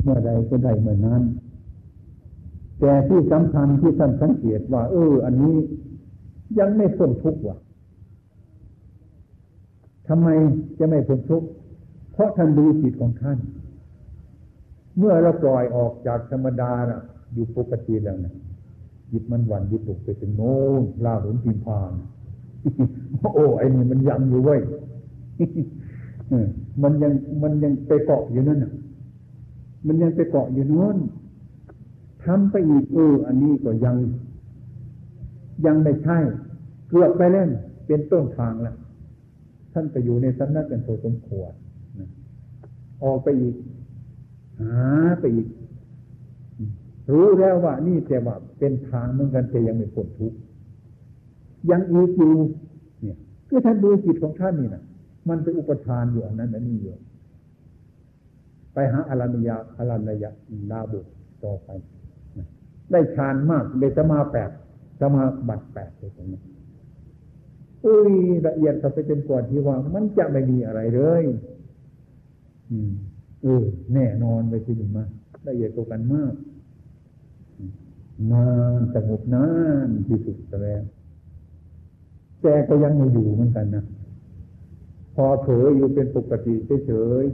[0.02, 1.22] เมื่อใดก็ได้เมื่อนั้น
[2.80, 5.56] แต่ที่สำคัญที่ท่านสังเกตว่า เออ อันนี้
[6.58, 7.56] ยังไม่พ้นทุกข์ว่ะ
[10.08, 10.28] ทำไม
[10.78, 11.48] จะไม่พ้นทุกข์
[12.12, 13.38] เพราะท่านดูจิตของท่าน
[14.98, 17.02] เมื่อเราปล่อยออกจากธรรมดานะ
[17.32, 18.34] อยู่ปกติแล้วนะ
[19.10, 21.92] จิตมันหวั่นยิตกไปถึงโน้นลาหุนพิมพาน
[23.34, 24.60] โอ้ไอ้นี่มันยังอยู่เว้ย
[26.82, 28.64] มันยังมันยังไปเกาะอยู่นั่น
[29.86, 30.96] มันยังไปเกาะอยู่นู้น
[32.24, 33.96] ทำไปอีกเอออันนี้ก็ยัง
[35.66, 36.18] ยังไม่ใช่
[36.88, 37.50] เกือบไปเล่น
[37.86, 38.76] เป็นต้นทางแล้ว
[39.74, 41.52] ท่านไปอยู่ในสำนักกันโตสมควร
[43.04, 43.54] ออกไปอีก
[44.60, 44.82] หา
[45.20, 45.48] ไปอีก
[47.12, 50.38] รู้แล้วว่านี่แต่ว่าเป็นทางเหมือนกันแต่ยังไม่พ้นทุกข์
[51.70, 52.32] ยังอีกอยู่
[53.02, 53.16] เนี่ย
[53.48, 54.82] คือท่านดูจิตของท่านนี่นะ
[55.28, 56.92] มันเป็นอุปทานอยู่อันนั้นอันนี้อยู่
[58.74, 60.30] ไปหาอรัญญาอรัญญา
[60.70, 61.10] ลาบุตร
[61.42, 61.68] ต่อไป
[62.90, 64.50] ได้ฌานมากได้สมาแปด
[65.00, 66.40] สมาบัตแปดเลยตรงนี้
[67.84, 68.12] อุ้ย
[68.46, 71.24] ละเอียดไปจนกว่าที่ว่า มันจะไม่มีอะไรเลย
[72.70, 72.92] อืม
[73.42, 73.64] เออ
[73.94, 75.04] แน่นอนไปที่นี่มา
[75.48, 76.32] ละเอียดตัวกันมาก
[78.32, 78.46] นา
[78.78, 79.46] นสงบนา
[79.86, 80.82] นที่สุดแล้ว
[82.42, 83.84] แต่ก็ยังไม่อยู่เหมือนกันนะ
[85.14, 86.54] พอเผลออยู่เป็นปกติ
[86.86, 87.24] เฉย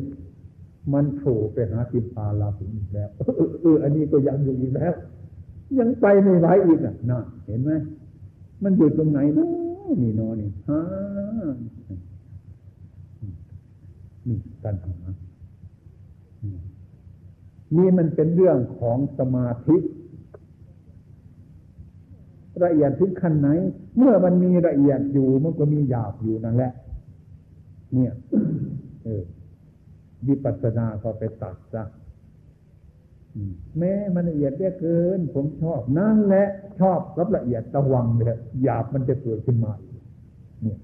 [0.43, 3.09] ๆมันโผล่ไปหาปิปาลาภอีกแล้ว
[3.61, 4.95] เอออันนี้ก็ยังอยู่อีกแล้ว
[5.79, 7.71] ยังไปไม่ไหวอีกอะนะเห็นไหม
[8.63, 9.47] มันอยู่ตรงไหนนะ
[10.03, 10.81] นี่นอนนี่ฮะ
[14.29, 14.97] นี่ตัณหา
[17.77, 19.77] นี่มันเป็นเรื่องของสมาธิ
[22.65, 23.49] ละเอียดถึงขั้นไหน
[23.97, 26.73] เมื่อมันมีละเอียดอยู่มันก็มีหยาบอยู่นั่นแหละ
[27.95, 28.13] เนี่ย
[29.05, 29.23] เออ
[30.27, 31.83] วิปัสสนาก็ไปตัดซะ
[33.79, 36.49] แม้มันละเอียดเยอะเกิน ผมชอบนั่นแหละ
[36.81, 39.73] ชอบรับละเอียดระวังเลยหยาบมันจะเกิดขึ้นมา
[40.63, 40.79] เนี่ย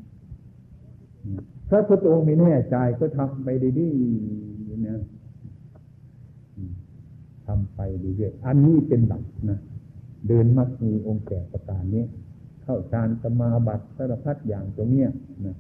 [1.68, 5.02] พระพุทธองค์ม่แน่ใจก็ทำไปดีๆนะ
[7.46, 9.58] ทำไปดีเรื่อยอันนี้เป็นหลักนะ
[10.28, 12.04] เดินมักมีองค์แก่ประการนี้
[12.62, 15.10] เข้าฌานสมาบัติสารพัดอย่างตรงเนี้ย
[15.46, 15.56] นะ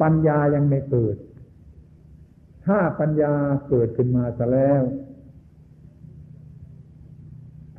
[0.00, 1.16] ปัญญายังไม่เกิด
[2.66, 3.34] ถ้าปัญญา
[3.68, 4.82] เกิดขึ้นมาซะแล้ว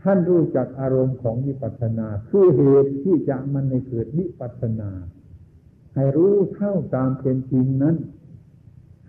[0.01, 4.91] ท่านรู้จักอารมณ์ของวิปัสสนา คือเหตุที่จะมันในเกิดวิปัสสนา
[5.95, 7.95] ให้รู้เท่าตามเป็นจริงนั้น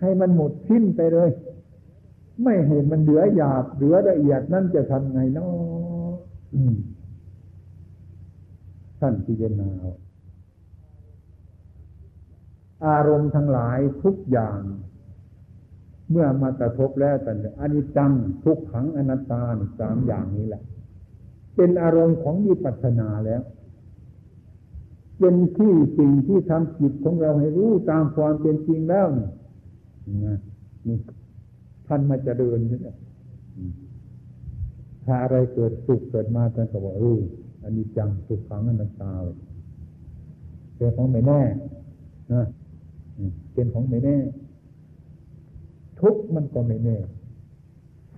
[0.01, 1.29] ให้มันหมดสิ้นไปเลย
[2.43, 6.13] ไม่เห็นมันเหลือหยาบเหลือละเอียดนั่นจะทำไงเนาะ
[8.99, 9.71] ท่านพิจารณา
[12.87, 14.59] อารมณ์ทั้งหลายทุกอย่าง
[16.11, 18.11] เมื่อมากระทบแล้วแต่อนิจจัง
[18.43, 19.41] ทุกขังอนัตตา
[19.79, 20.61] สามอย่างนี้แหละ
[21.55, 23.41] เป็นอารมณ์ของมีปัสนาแล้ว
[25.19, 29.27] เป็นที่สิ่งที่ทำจิตของเราให้รู้ตามความเป็นจริงแล้วนี่
[30.87, 30.97] นี่
[31.87, 32.97] ท่านมาจะเดินนี่แหละ
[35.05, 37.21] ถ้าอะไรเกิดสุขเกิดมาท่านก็บอกเออ
[37.63, 39.37] อันนี้จังสุขขังอนันตาเลย
[40.75, 41.41] เป็นของไม่แน่
[42.33, 42.43] นะ
[43.53, 44.17] เป็นของไม่แน่
[46.03, 46.97] ทุกข์มันก็ไม่แน่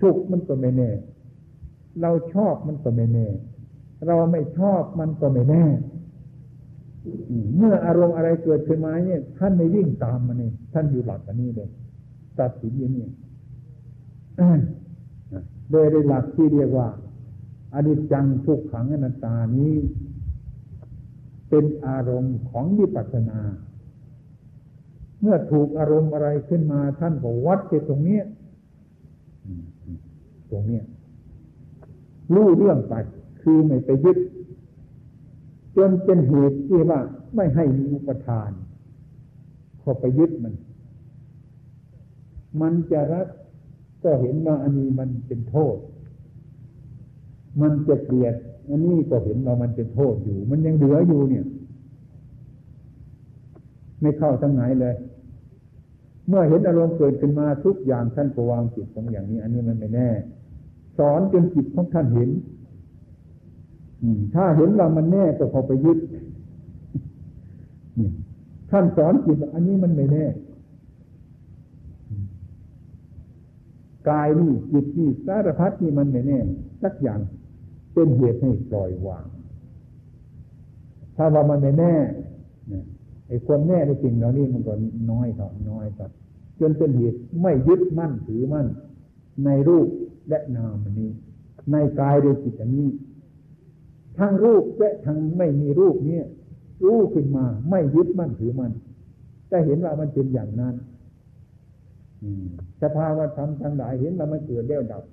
[0.01, 0.91] สุขมันก็ไม่แน่
[2.01, 3.27] เราชอบมันก็ไม่แน่
[4.07, 5.65] เราไม่ชอบมันก็ไม่แน่
[7.55, 11.69] เมื่ออารมณ์อะไรเกิดขึ้นมาเนี่ย ท่านไม่วิ่งตามมันเองท่านอยู่หลักอันนี้เลย
[12.39, 13.07] ตัดสินอย่างนี้
[15.71, 16.87] โดยในหลักที่เรียกว่า
[17.73, 19.73] อนิจจังทุกขังอนัตตานี้
[21.49, 23.39] เป็นอารมณ์ของวิปัสสนา
[25.21, 28.19] เมื่อถูกอารมณ์อะไรขึ้นมาท่านก็วัดไปตรงนี้
[30.49, 30.81] ตรงนี้
[32.33, 32.93] รู้เรื่องไป
[33.41, 34.17] คือไม่ไปยึด
[35.75, 36.99] จนเป็นเหตุที่ว่า
[37.35, 38.51] ไม่ให้มีอุปทาน
[39.81, 40.53] พอไปยึดมัน
[42.61, 43.27] มันจะรัก
[44.03, 45.77] ก็เห็นว่าอันนี้มันเป็นโทษ
[47.61, 48.35] มันจะเกลียด
[48.69, 51.45] อันนี้ก็เห็นว่ามันเป็นโทษอยู่ มันยังเหลืออยู่เนี่ย
[54.01, 54.95] ไม่เข้าทั้งไหนเลย
[56.27, 60.09] เมื่อเห็นอารมณ์เกิดขึ้นมาทุกอย่างท่านก็วางจิตตรงอย่างนี้ อันนี้มันไม่แน่
[60.97, 62.29] สอนจนจิตของท่านเห็น
[64.35, 65.99] ถ้าเห็นว่ามันแน่ก็พอไปยึด
[68.71, 70.25] ท่านสอนจิตอันนี้มันไม่แน่
[74.09, 76.39] กายนี่จิตนี่สารพัดนี่มันไม่แน่
[76.83, 77.19] สักอย่าง
[77.93, 79.25] เป็นเหตุให้ปล่อยวาง
[81.15, 81.95] ถ้าว่ามันไม่แน่
[83.27, 84.73] ไอ้ความแน่ในสิ่งเหล่านี้มันก็
[85.11, 86.07] น้อยต่อน้อยต่อ
[86.59, 88.67] จนเป็นเหตุไม่ยึดมั่นถือมั่น
[89.45, 89.87] ในรูป
[90.29, 91.11] และนามอันนี้
[91.71, 92.89] ในกายโดยจิตอันนี้
[94.17, 96.21] ทั้งรูปและทั้งไม่มีรูปนี้
[96.85, 98.71] รู้ขึ้นมาไม่ยึดมั่นถือมั่น
[99.49, 100.75] แต่เห็นว่ามันเป็นอย่างนั้น
[102.81, 105.03] สภาวะธรรมทั้งหลายเห็นว่ามันเกิดเดี่ยวดับ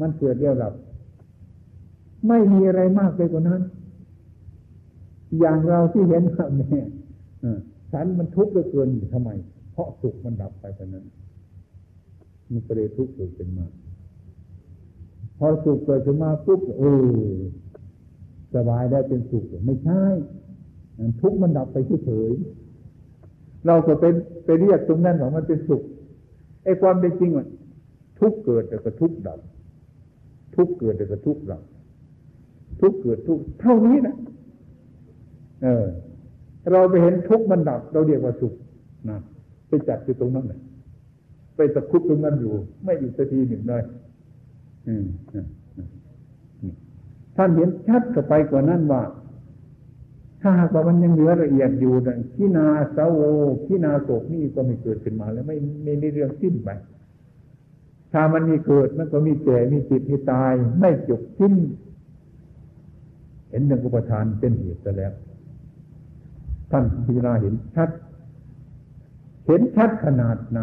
[0.00, 0.74] มันเกิดเดี่ยวดับ
[2.28, 3.62] ไม่มีอะไรมากไปกว่านั้น
[5.40, 6.80] อย่างเราที่เห็นว่าแม่
[7.92, 9.30] ฉันมันทุกข์เหลือเกินทำไม
[9.72, 11.04] เพราะสุขมันดับไปแต่นั้น
[12.50, 13.66] มันก็เลยทุกข์เกิดขึ้นมา
[15.38, 17.08] พอสุขเกิดขึ้นมาปุ๊บเออ
[18.54, 20.02] สบายได้เป็นสุขไม่ใช่
[21.20, 22.32] ทุกข์มันดับไปเฉย
[23.66, 24.14] เราก็เป็น
[24.44, 25.82] ไปเรียกตรงนั้นว่ามันเป็นสุข
[26.64, 27.46] ไอ้ความเป็นจริงว่า
[28.20, 29.40] ทุกเกิดแต่ก็ทุกดับ
[30.56, 31.62] ทุกเกิดแต่ก็ทุกดับ
[32.80, 34.16] ทุกเกิดทุกเท่านี้นะ
[35.62, 35.84] เออ
[36.72, 38.54] เราไปเห็นทุกข์มันดับ เราเรียกว่าสุข
[39.08, 39.18] นะ
[39.68, 40.60] ไปจับอยู่ตรงนั้นเลย
[41.56, 42.52] ไปตะคุบตรงนั้นอยู่
[42.84, 43.82] ไม่อยู่สักทีหนึ่งเลย
[47.36, 49.02] ท่านเห็นชัดก็ไปกว่านั้นว่า
[50.42, 51.94] ถ้าหากว่ามันยังเหลือละเอียดอยู่
[52.34, 53.20] ขีนาสาโว
[53.64, 56.68] ขีนาโศกนี่ก็ไม่เกิดขึ้นมา แล้วไม่ไม่มีเรื่องสิ้นไป
[58.12, 61.54] ถ้ามันมีเกิดมันก็มีแก่มีจิตมีตาย ไม่จบสิ้น
[63.50, 65.12] เห็นหนึ่งอุปทานเป็นเหตุแล้ว
[66.70, 67.90] ท่านพิจารณาเห็นชัด
[69.46, 70.60] เห็นชัดขนาดไหน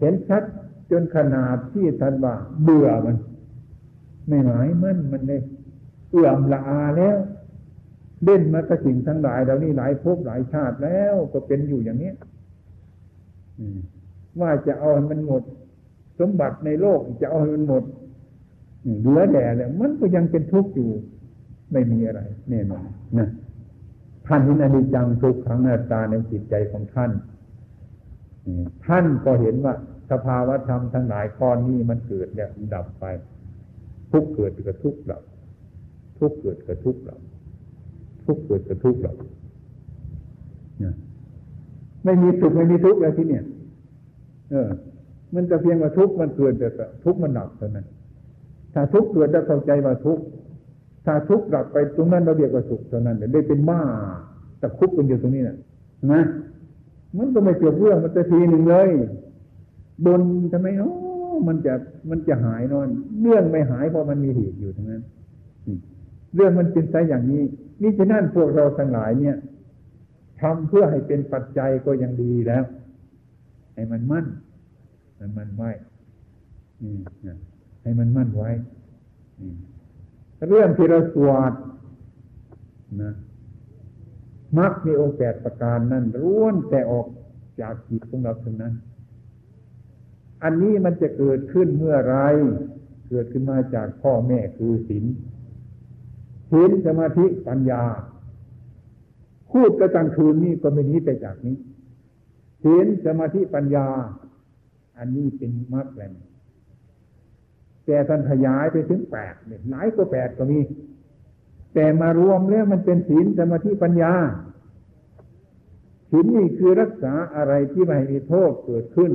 [0.00, 0.42] เห็นชัด
[0.90, 3.16] จนขนาดที่ท่านว่าเบื่อมัน
[4.28, 5.42] ไม่หมายมั่นมันเลย
[6.10, 7.18] เอื่อมละอาแล้ว
[8.24, 12.12] เล่นมาก็สิ่งทั้งหลายเหล่านี้หลายภพหลายชาติแล้วก็เป็นอยู่อย่างนี้
[14.40, 15.42] ว่าจะเอาให้มันหมด
[16.18, 17.84] สมบัติในโลกจะเอาให้มันหมด
[19.00, 20.90] เหลือแด่แล้วมันก็ยังเป็นทุกข์อยู่
[21.72, 22.84] ไม่มีอะไรแน่นอน
[23.18, 23.28] นะ
[24.28, 27.10] ท่านเห็นอนิจจังทุกขังหน้าตาในจิตใจของท่าน
[28.86, 29.74] ท่านก็เห็นว่า
[30.10, 33.04] สภาวะธรรมทั้งหลายข้อนนี้มันเกิดเนี่ยดับไป
[34.12, 35.22] ทุกเกิดกับทุกดับ
[36.18, 37.20] ทุกเกิดกับทุกดับ
[38.26, 39.16] ทุกเกิดกับทุกดับ
[40.80, 40.94] เนี่ย
[42.04, 43.44] ไม่มีสุขไม่มีทุกข์อะไรที่เนี่ย
[44.50, 44.70] เออ
[45.34, 46.68] มันจะเพียงว่าทุกข์มันเกิดแต่
[47.04, 47.86] ทุกข์มันดับเท่านั้น
[48.74, 50.24] ถ้าทุกข์เกิดจะเข้าใจว่าทุกข์
[51.08, 53.80] ถ้าทุกข์ดับไปตรงนั้นเราเรียกว่าสุขเท่านั้นได้เป็นบ้า
[54.58, 55.56] แต่คุกกันอยู่ตรงนี้นะ
[56.12, 56.22] นะ
[57.18, 58.88] มันก็ไม่จบเรื่องมันจะทีหนึ่งเลย
[60.06, 60.20] บน
[60.52, 61.74] ทำไมเนาะมันจะ
[62.10, 62.88] มันจะหายนอน
[63.20, 65.02] เรื่องไม่หายเพราะมันมีเหตุอยู่ทั้งนั้น
[66.34, 67.42] เรื่องมันเป็นไซอย่างนี้
[67.82, 69.36] นี่ฉะนั้นพวกเราทั้งหลายเนี่ย
[70.40, 72.64] ทำเพื่อให้เป็นปัจจัยก็ยังดีแล้ว
[73.74, 74.26] ให้มันมั่น
[75.18, 75.70] มันมั่นไว้
[77.82, 78.50] ให้มันมั่นไว้
[80.46, 81.52] เรื่องที่เราสวด
[83.02, 83.14] นะ
[84.58, 87.06] มักมีองค์แปดประการนั่นร้วนแต่ออก
[87.60, 88.74] จากจิตของเราทั้งนั้น
[90.42, 92.16] อันนี้มันจะเกิดขึ้นเมื่อไร
[93.08, 95.04] เกิดขึ้นมาจากพ่อแม่คือศีล
[96.50, 97.82] ศีลสมาธิปัญญา
[99.52, 101.56] พูดกระตังคืนนี้ก็ไม่นี้ไปจากนี้
[102.62, 103.86] ศีลสมาธิปัญญา
[104.98, 106.02] อันนี้เป็นมรรคแหล
[107.88, 110.60] แต่ท่านขยายไปถึงแปดเนี่ยหลายก็แปดก็มี
[111.74, 114.12] แต่มารวมแล้วมันเป็นศีลสมาธิปัญญา
[116.10, 119.12] ศีลนี่คือรักษาอะไรที่ไม่มีโทษเกิดขึ้น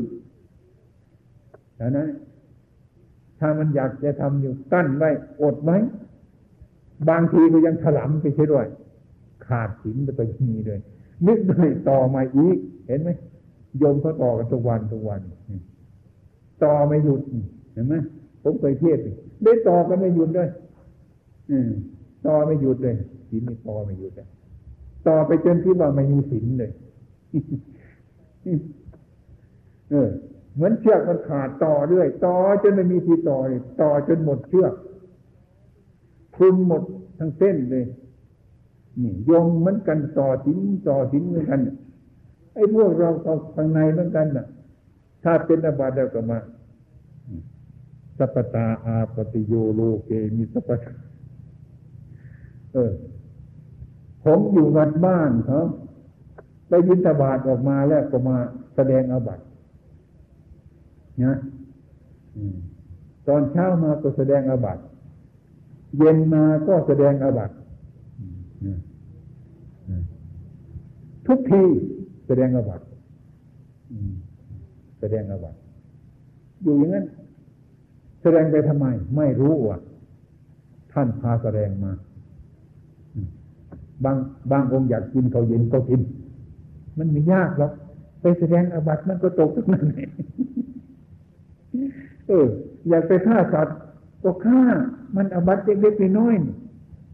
[1.75, 2.09] แต่นั้น
[3.39, 5.09] ถ้ามันอยากจะทำอยู่ตั้นไว้
[5.41, 5.77] อดไว้
[7.09, 8.67] บางทีก็ยังถลำไปเช่ด้วย
[9.47, 10.79] ขาดศีลไปมีเลย
[11.27, 12.57] นึกได้ต่อมาอีก
[12.87, 13.09] เห็นไหม
[13.77, 15.21] โยมเขาต่อกันทุกวันทุกวัน
[16.63, 17.21] ต่อไม่หยุด
[17.73, 17.95] เห็นไหม
[18.43, 18.97] ผมเคยเทศ
[19.43, 20.49] ได้ต่อกันไม่หยุดด้วย
[21.51, 21.69] อืม
[22.27, 22.95] ต่อไม่หยุดเลย
[23.29, 24.27] ศีลนี่ต่อไม่หยุดเลย
[25.07, 26.71] ต่อไปจนที่ว่าไม่มีศีลเลย
[29.91, 30.09] เออ
[30.55, 33.37] เหมือนเชือกมันขาดต่อเรื่อยต่อจนไม่มีที่ต่อ
[33.81, 34.73] ต่อจนหมดเชือก
[36.35, 36.83] คุมหมด
[37.19, 37.85] ทั้งเส้นเลย
[39.01, 41.59] นี่โยมเหมือนกันต่อสินต่อสินเหมือนกัน
[42.53, 43.09] ไอ้พวกเรา
[43.55, 44.45] ข้างในเหมือนกันน่ะ
[45.23, 46.39] ถ้าเป็นอบาเดียวกันมา
[48.17, 50.91] สัพตาอาปติโยโลเกมีสัพตา
[52.73, 52.91] เออ
[54.23, 55.67] ผมอยู่วัดบ้านครับ
[56.67, 58.37] ไปยินตบาทออกมาแล้วก็มา
[58.75, 59.43] แสดงอาบัติ
[61.23, 61.37] นะ
[63.27, 64.81] ตอนเช้ามาก็แสดงอาบัติ
[65.97, 67.55] เย็นมาก็แสดงอาบัติ
[71.27, 71.63] ทุกที
[72.27, 72.85] แสดงอาบัติ
[74.99, 75.57] แสดงอาบัติ
[76.63, 77.05] อยู่อย่างนั้น
[78.23, 78.85] แสดงไปทำไม
[79.17, 79.77] ไม่รู้ว่า
[80.93, 81.91] ท่านพาแสดงมา
[84.03, 84.17] บาง
[84.51, 86.01] บางองค์อยากกินเขาเย็นก็กิน
[86.97, 87.71] มันไม่ยากหรอก
[88.21, 90.09] ไปแสดงอบัตมันก็ตกตรงนั้นเอง
[92.27, 92.47] เออ
[92.89, 93.77] อยากไปฆ่าสัตว์
[94.23, 94.61] ก็ฆ่า
[95.15, 96.35] มันอบัตเล็กๆน้อย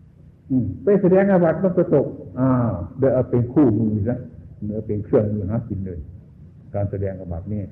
[0.04, 2.08] ๆไปแสดงอบัตมันก็ตก
[2.40, 4.18] อ้าวเดี๋ยวเอาเป็นคู่มือซะ
[4.64, 6.00] เนื้อเป็นเครื่องมือหากินเลย
[6.76, 7.68] การแสดงอบัตเนี่ย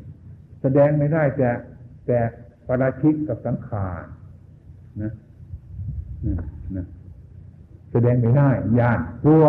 [0.61, 1.49] แสดงไม่ได้แต่
[2.07, 2.19] แต่
[2.67, 4.03] ปราชิกกับสังขาร
[5.01, 5.11] นะ
[6.75, 6.85] นะ
[7.91, 8.49] แสดงไม่ได้
[8.79, 9.45] ยานกลัว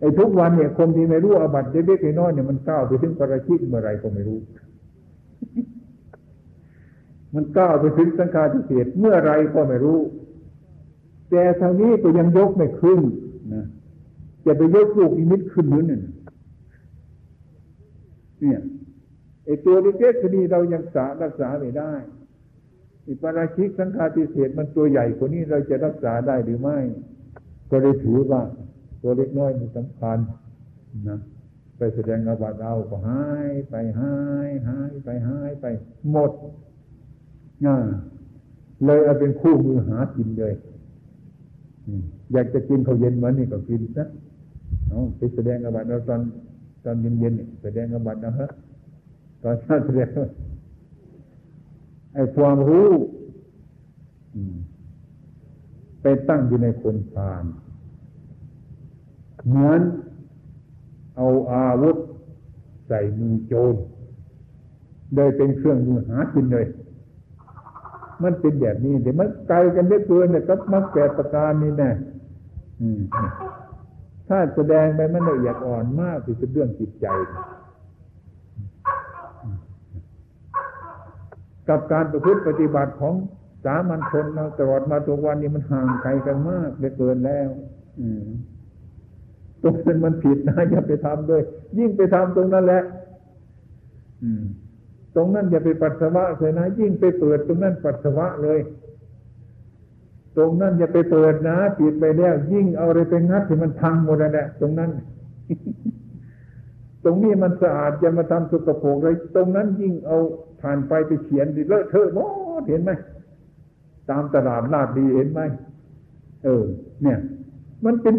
[0.00, 4.38] ไอ้ทุกวันเนี่ยคนที่ไม่รู้อบัตเล็กๆน้อยเนี่ยมันก้าวไปถึงปราชิกเมื่อไรก็ไม่รู้
[7.34, 10.00] มันก้าวไปถึงสังขารทิเศษเมื่อไรก็ไม่รู้
[11.30, 13.00] แต่ทางนี้ก็ยังยกไม่ขึ้น
[13.54, 13.64] นะ
[14.44, 16.02] จะไปยกลูกอิมิตขึ้นนื้นึ่ง
[18.40, 18.60] เนี่ย
[19.44, 21.92] ไอตัวเล็กๆคดีเรายังสารักษาไม่ได้
[23.08, 26.78] อิปราชิกสังฆาทิเศษมันตัวใหญ่กว่านี้เราจะรักษาได้หรือไม่
[27.70, 28.42] ก็เลยถือว่า
[29.02, 30.18] ตัวเล็กน้อยมันสำคัญ
[31.08, 31.18] นะ
[31.76, 34.14] ไปแสดงอาบัติเอาก็หายไปหา
[34.46, 35.66] ยหายไปหายไป
[36.10, 36.30] หมด
[38.84, 40.54] เลยเอาเป็นคู่มือหากินเลย
[42.32, 44.04] อยากจะกินเขาเย็นวันนี้ก็กินซะ
[44.88, 46.20] เอาไปแสดงอบัตเราตอน
[46.84, 48.48] ตอนเย็นๆแสดงอบัตนะฮะ
[49.44, 50.08] ตอนเช้าแสดง
[52.14, 52.90] ไอ้ความรู้
[56.02, 57.44] ไปตั้งอยู่ในคนพาน
[59.46, 59.80] เหมือน
[61.16, 61.96] เอาอาวุธ
[62.86, 63.74] ใส่มือโจร
[65.14, 66.66] โดยเป็นเครื่องมือหากินเลย
[68.22, 71.90] มันเป็นแบบนี้เดี๋ยวมันไกลกันเยอะเกินเนี่ยก็มักแปดประการนี้แน่
[74.28, 77.06] ถ้าแสดงไปมันละเอียดอ่อนมากคือเป็นเรื่องจิตใจ
[81.68, 83.14] กับการประพฤติปฏิบัติของ
[83.64, 87.48] สามัญชนเราตลอดมาตัววันนี้มันห่างไกลกันมากเหลือเกินแล้ว
[88.00, 88.26] อืม
[89.62, 91.42] ตรงนั้นมันผิดนะอย่าไปทำด้วย
[91.78, 92.82] ยิ่งไปทำตรงนั้นแหละ
[94.22, 94.44] อืม
[95.16, 98.60] ตรงนั้นอย่าไปปัสสาวะเลยนะยิ่งไปเปิดตรงนั้นปัสสาวะเลย
[100.36, 104.90] ตรงนั้นอย่าไปเปิดนะปิดไปแล้ว ยิ่งเอาอะไรไปงัดที่มันพังหมดแล้วตรงนั้น
[107.04, 110.18] ตรงนี้มันสะอาดจะมาทำสุกโปกเลย ตรงนั้นยิ่งเอา
[110.64, 112.18] ผ่านไปไปเขียนดิเลอะเทอะหม
[112.60, 112.90] ดเห็นไหม
[114.10, 115.40] ตามตลาดลาดดีเห็นไหม
[116.44, 116.64] เออ
[117.02, 117.18] เนี่ย
[117.84, 118.14] มันเป็น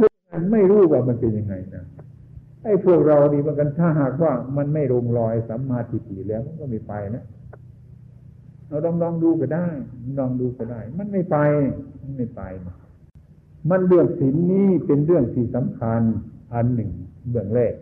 [0.51, 1.83] ไม่รู้ว่ามันเป็นยังไงนะ
[2.63, 7.23] ไอ้พวกเรานี่มันกันถ้าหากว่ามันไม่ลงรอยสัมมาทิฏฐิแล้วมันก็ไม่ไปนะ
[8.67, 9.67] เราลองลองดูก็ได้
[10.19, 11.37] ลองดูก็ได้ มันไม่ไป
[12.01, 12.41] มันไม่ไป
[13.69, 16.01] มันเรื่องศีลนี้เป็นเรื่องที่สำคัญ
[16.53, 16.91] อันหนึ่ง
[17.29, 17.73] เบื้องแรก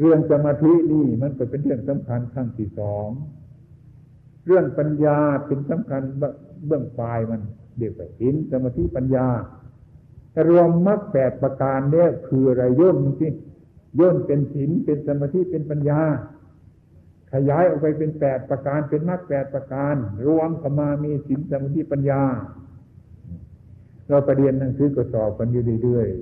[0.00, 3.08] เรื่องสมาธินี่มันก็เป็นเรื่องสำคัญขั้นที่สอง
[4.46, 6.02] เรื่องปัญญาเป็นสำคัญ
[6.66, 7.40] เบื้องปลายมัน
[7.78, 9.26] เดียวกับศีลสมาธิปัญญา
[10.32, 13.28] แต่รวมมรรคแปดประการเนี่ยคืออะไรย่นสิ
[14.00, 16.00] ย่นเป็นศีลเป็นสมาธิเป็นปัญญา
[17.32, 19.94] ขยายออกไปเป็นแปดประการเป็นมรรคแปดประการ
[20.26, 22.22] รวมเข้ามามีศีลสมาธิปัญญา
[24.08, 26.14] เราไปเรียนหนังสือก็สอบกันอยู่เรื่อยๆ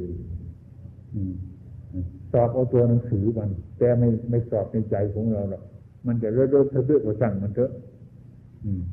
[2.32, 5.62] สอบเอาตัวหนังสือมัน แต่ไม่ไม่สอบในใจของเราหรอก
[6.06, 7.70] มันจะเรื่อยๆเรื่อยๆก็สั่งมันเถอะ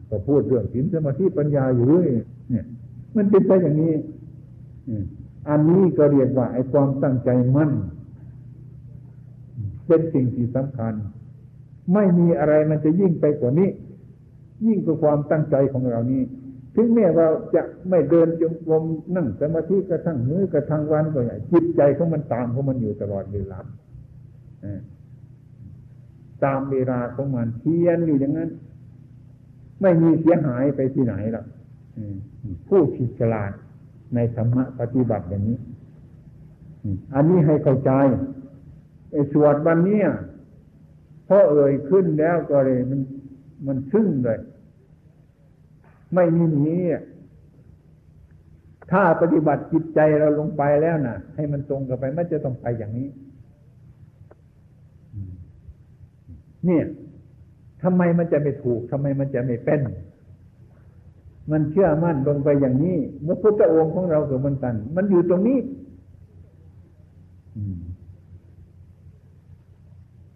[0.10, 2.08] ก็พูดเรื่องศีลสมาธิปัญญาอยู่เรื่อย
[2.50, 2.66] เนี่ย
[3.16, 3.94] มันเป็นไปอย่างนี้
[5.50, 7.72] อันนี้ก็เรียกว่าไอ้ความตั้งใจมั่น
[9.88, 10.94] เป็นสิ่งที่สำคัญ
[11.94, 13.70] ไม่มีอะไรมันจะยิ่งไปกว่านี้
[14.68, 16.22] ยิ่งกว่าความตั้งใจของเรานี้
[16.76, 18.84] ถึงแม้เราจะไม่เดินจงกรม
[19.16, 23.60] นั่งสมาธิกระทั่งมื้อกระทั่งวันก็อย่างจิตใจของมันตามของมันอยู่ตลอดเวลา
[26.46, 28.50] ตามเวลาของมันเทียนอยู่อย่างนั้น
[29.82, 31.46] ไม่มีเสียหายไปที่ไหนหรอก
[32.68, 33.52] ผู้ฉิฉลาด
[34.16, 35.60] ในธรรมะปฏิบัติอย่างนี้
[37.16, 37.92] อันนี้ให้เข้าใจ
[39.12, 40.02] ไอ้สวดวันนี้
[41.28, 43.02] พอเอ่ยขึ้นแล้วก็เลยมัน
[43.68, 44.40] มันซึ้งเลย
[46.16, 46.78] ไม่มีหนี
[48.92, 53.10] ถ้าปฏิบัติจิตใจเราลงไปแล้วนะ่ะ ให้มันตรงกับไปมันจะต้องไปอย่างนี้
[56.66, 56.86] เนี่ย
[57.84, 59.82] ทำไมมันจะไม่ถูกทำไมมันจะไม่เป็น
[61.52, 65.58] มันเชื่อมั่นลงไปอย่างนี้พระพุทธองค์ของเรากับมันกัน มันอยู่ตรงนี้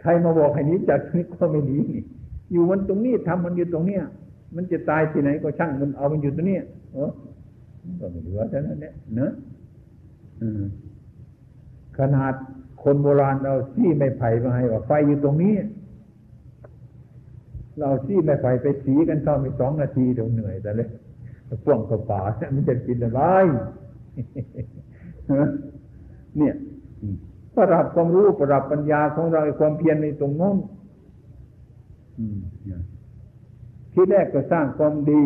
[0.01, 2.01] ใครมาบอกให้นี้จากนี้ก็ไม่หนีนี่
[2.51, 4.03] อยู่มันตรงนี้ทำมันอยู่ตรงเนี้ย
[4.55, 6.57] มันจะตายที่ไหนก็ช่างมันเอามันอยู่ตรงนี้
[6.93, 7.11] เออ
[7.99, 9.31] ก็ไม่เหลือเท่นั้นเนี่ยเนอะ
[11.97, 12.33] ขนาด
[12.83, 15.53] คนโบราณเราซี่ไม่ไผ่มาให้ว่าไฟอยู่ตรงนี้
[17.79, 20.89] เราซี่ไม่ไผ่ไปสีกันเข้าไปสองนาทีเดี๋ยวเหนื่อยแต่เลย
[21.63, 22.21] พ่วงกระป๋า
[22.55, 23.21] มันจะกินอะไร
[26.37, 26.55] เนี่ย
[27.55, 30.55] ประดับความรู้ประดับปัญญาของเราความเพียรในตรงนั้น
[33.93, 35.21] ที่แรกก็สร้างความดี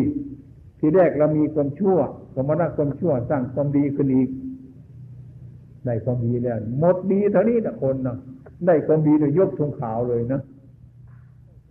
[0.78, 1.98] ที่แรกเรามีความชั่ว
[2.34, 4.28] สมรรถความชั่ว สร้างความดีขึ้นอีก
[5.84, 8.16] ได้ความดีแล้วหมดดีเท่านี้นะคนนะ
[8.66, 10.40] ได้ความดีโดยยกทงขาวเลยนะ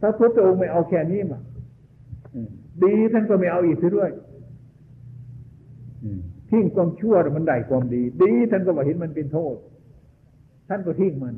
[0.05, 1.39] ถ้าพระองค์ไม่เอาแค่นี้มา
[2.83, 4.11] ดีท่านก็ไม่เอาอีกด้วย
[6.49, 9.55] ทิ้งความชั่วมันได้ความดี ดีท่านก็มาเห็นมันเป็นโทษ
[10.69, 11.35] ท่านก็ทิ้งมัน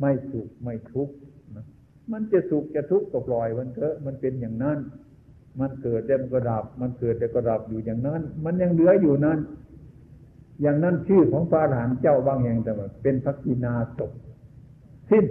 [0.00, 1.14] ไม่สุขไม่ทุกข์
[2.12, 4.78] มันจะสุขจะทุกข์ก็ปล่อยมันเถอะมันเป็นอย่างนั้น
[5.60, 9.38] มันเกิดแล้วมันก็ดับ มันเกิดแล้วก็ดับอยู่อย่างนั้น มันยังเหลืออยู่นั้น
[10.62, 14.12] อย่างนั้นชื่อของพระอรหันต์เจ้าบางแห่งแต่ว่าเป็นพักินาศพ
[15.10, 15.24] สิ้น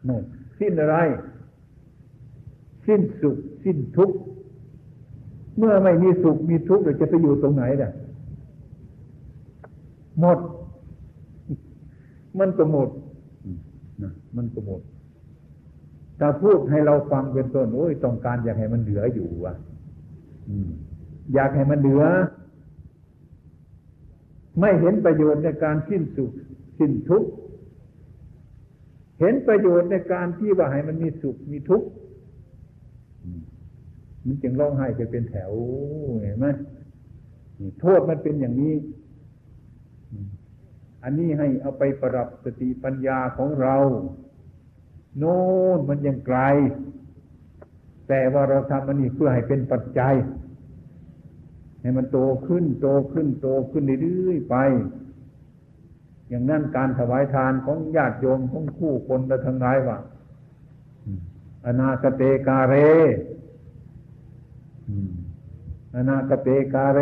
[0.00, 0.22] นะนู่น
[0.60, 0.96] สิ้นอะไร
[2.86, 4.18] สิ้นสุข สิ้นทุกข์
[5.58, 7.92] เมื่อไม่มีสุขมีทุกข์เราจะไปอยู่ตรงไหนเนี่ย
[10.20, 10.38] หมด
[12.38, 12.88] มันก็หมด
[14.02, 14.80] นะมันก็หมด
[16.20, 19.56] ถ้าพูดให้เราฟังเป็นต้นโอ้ยต้องการอยากให้มันเหลืออยู่อะ
[21.34, 22.04] อยากให้มันเหลือ
[24.60, 26.30] ไม่เห็นประโยชน์ในการสิ้นสุข
[26.78, 27.30] สิ้นทุกข์
[29.20, 31.88] เห็นประโยชน์ในการที่ว่าให้มันมีสุขมีทุกข์
[34.26, 35.52] มันจึงร้องไห้จะเป็นแถว
[36.22, 36.46] เห็นไหม
[37.80, 38.74] โทษมันเป็นอย่างนี้
[41.02, 43.76] อันนี้ให้เอาไปประดับสติปัญญาของเรา
[45.18, 45.38] โน่
[45.76, 46.38] นมันยังไกล
[48.08, 50.14] แต่ว่าเราทำอันนี้เพื่อให้เป็นปัจจัย
[51.80, 54.56] ให้มันโตขึ้น โตขึ้น โตขึ้นเรื่อยๆไป
[56.30, 59.98] อย่างนั้นการถวายทานของญาติโยมของคู่คนและทั้งหลายว่า
[61.66, 62.74] อนาคเตกาเร
[65.96, 67.00] อนาคเตกาเร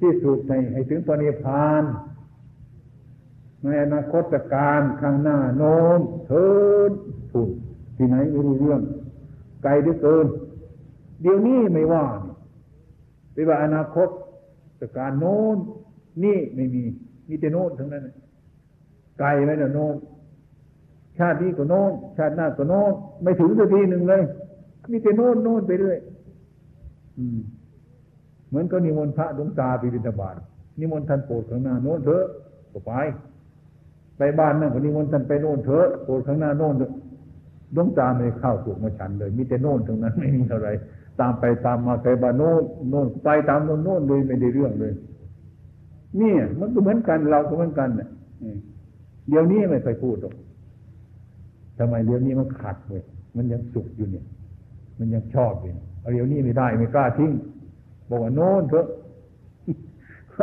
[0.00, 1.84] ที่สุดในให้ถึงปณิพาน
[3.62, 6.48] ในอนาคตการข้างหน้าโน้มเทิ
[6.88, 6.90] น
[7.30, 7.48] ผุน
[7.96, 8.80] ที่ไหนไม่รู้เรื่อง
[9.62, 10.26] ไกลด้วยเกิน
[11.20, 12.04] เดี๋ยวนี้ไม่ว่า
[13.32, 14.08] ไปว่าอนาคต
[14.80, 15.56] ต่การโน้น
[16.24, 16.82] นี่ไม่มี
[17.28, 18.02] มีแต่โน้นทั้งนั้น
[19.18, 19.94] ไกลไหมนะโน้น
[21.18, 24.22] ชาตินี้ก็โน้นชาติหน้าก็โน้นไม่ถึงสักทีหนึ่งเลย
[24.90, 25.98] มีแต่โน้นโน้นไปเรื่อย
[28.48, 30.34] เหมือนก็นิมนต์พระดวงตาไปบิณฑบาต
[30.80, 32.24] นิมนต์ท่านโปรดข้างหน้าโน้นเถอะ
[32.72, 32.92] ก็ไป
[34.18, 36.92] ไปบ้านนั่นก็นิมนต์ท่านไปโน่นเถอะโปรดข้างหน้าโน่นเถอะ
[37.74, 40.68] ดวงตาไม่เข้าถูกมาฉันเลย มีแต่โน่นตรงนั้นไม่มีอะไร
[41.20, 44.92] ตามไปตามมาไปบ้านโน่นโน่นไปตามโน่นโน่นเลยไม่ได้เรื่องเลย
[46.20, 48.08] นี่มันก็เหมือนกันเราก็เหมือนกันเนี่ย
[49.28, 50.34] เดี๋ยวนี้ไม่เคยพูดหรอก
[51.78, 53.02] ทำไมเดี๋ยวนี้มันขัดเลย
[53.36, 54.24] มันยังสุขอยู่เนี่ย
[54.98, 57.32] มันยังชอบอยู่เอาเดี๋ยวนี้ไม่ได้ไม่กล้าทิ้ง
[58.08, 58.86] บอกว่าโน่นเถอะ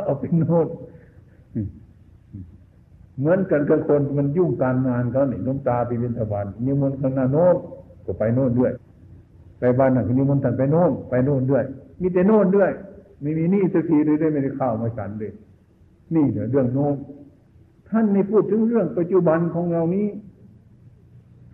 [0.05, 0.67] เอาเป็นโน่น
[3.19, 7.55] เหมือนกันกับคนมันยุ่งการงานเขาเนี่ยน้ำตาไปเป็นทวารนิมนต์ข้างหน้าโน้น
[8.05, 8.71] ก็ไปโน่นด้วย
[9.59, 11.63] ไปบ้านหนังนิมนต์ท่านไปโน่นไปโน่นด้วย
[12.01, 12.71] มีแต่โน่นด้วย
[13.21, 15.33] ไม่มีนี่สักทีเลยได้ไม่ได้ข้าวมาฉันเลย
[16.15, 16.95] นี่เรื่องโน้น
[17.89, 20.07] ท่านในพูดถึงเรื่องปัจจุบันของเรานี้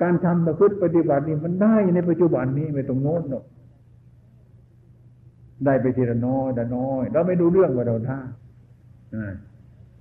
[0.02, 3.44] การทำประพฤติปฏิบัตินี่มันได้ในปัจจุบันนี้ไม่ตรงโน้นหรอก
[5.66, 8.20] ได้ไปทีละน้อยละน้อย เราไม่ดูเรื่องว่าเราท่า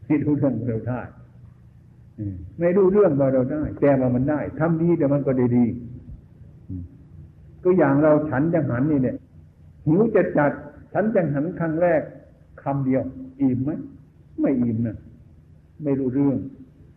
[0.06, 1.00] ไม่ดูเรื่องว่าเราท่า
[2.58, 5.64] ไม่รู้เรื่องว่าเราได้ แต่ว่ามันได้ทำดีแต่มันก็ได้ดี
[7.64, 9.16] ก็อย่างเราฉันจังหันนี่เนี่ย
[9.86, 10.52] หิวจะจัด
[10.92, 12.02] ฉันจังหันครั้งแรก
[12.62, 13.02] คำเดียว
[13.40, 13.70] อิ่มไหม
[14.40, 14.96] ไม่อิ่มนะ
[15.82, 16.36] ไม่รู้เรื่อง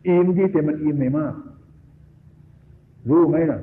[0.07, 1.33] อิ่มที่แต่มันอิ่มไม่มาก
[3.09, 3.59] รู้ไหมล่ะ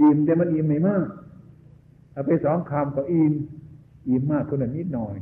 [0.00, 1.06] อิ่มแต่มันอิ่มไม่มาก
[2.12, 3.32] เอาไปสองคำก็อิ่ม
[4.08, 5.16] อิ่มมากคนละนิดหน่อย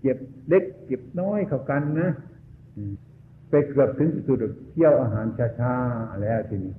[0.00, 0.16] เจ็บ
[0.48, 2.08] เล็กเจ็บน้อยเข้ากันนะ
[3.50, 4.38] ไปเกือบถึงสุด
[4.70, 5.26] เที่ยวอาหาร
[5.60, 6.74] ช้าๆแล้วทีนี้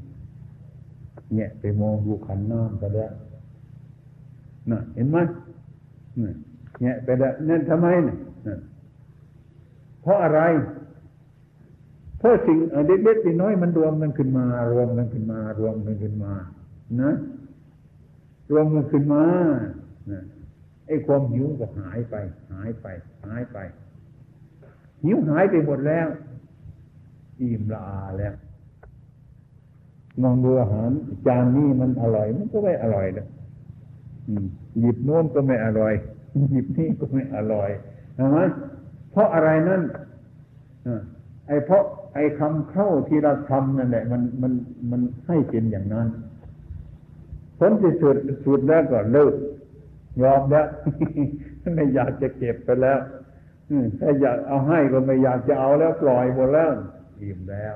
[1.34, 3.12] เนี่ย ไปมองดูขันน้ำก็แล้ว
[4.72, 5.18] น่ะเห็นไหม
[6.82, 8.18] เนี่ยไปแล้วนั่นทำไมเนี่ย
[10.02, 10.42] เพราะอะไร
[12.20, 12.58] เพราะสิ่ง
[12.88, 16.34] เล็กๆน้อยมันรวมกันขึ้นมารวมกันขึ้นมารวมกันขึ้นมา
[17.02, 17.12] นะ
[18.52, 19.24] รวมกันขึ้นมา
[20.88, 22.16] ไอ้ความหิวก็หายไป
[22.52, 22.88] หายไป
[23.26, 23.58] หายไป
[25.04, 26.08] หิวหายไปหมดแล้ว
[27.40, 28.34] อิ่มละอาแล้ว
[30.22, 30.90] มองดูอาหาร
[31.28, 33.28] จานนี้มันอร่อยมันก็ไม่อร่อยนะ
[34.80, 35.94] หยิบโน้นก็ไม่อร่อย
[36.52, 37.70] หยิบนี่ก็ไม่อร่อย
[38.16, 38.40] ใช่ไหม
[39.12, 39.82] เพราะอะไรนั่น
[41.48, 44.52] ไอ้เพราะไอ้คำเข้าที่เราทำนั่นแหละมันมัน
[44.92, 46.08] มันให้เป็นอย่างนั้น
[47.58, 48.16] ผลที่สุด
[48.46, 49.34] สุดแล้วก็เลิก
[50.22, 50.68] ยอมแล้ว
[51.76, 53.00] ไม่อยากจะเก็บไปแล้ว
[54.00, 56.72] ถ้าอยากเอาให้ก็ไม่อยากจะเอาแล้วปล่อยหมดแล้ว
[57.22, 57.76] อิ่มแล้ว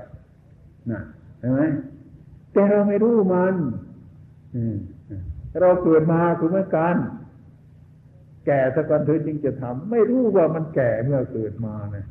[0.91, 1.02] นะ
[1.39, 1.62] เห็นไหม
[2.52, 3.56] แต่เราไม่รู้มัน
[5.60, 6.95] เราเกิดมาคือเหมือนกัน
[8.45, 12.06] แก่สักวันเธอจึงจะทำไม่รู้ว่ามันแก่เมื่อเกิดมานะ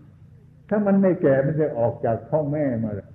[0.69, 3.09] ถ้ามันไม่แก่มันจะออกจากท้องแม่มาเลย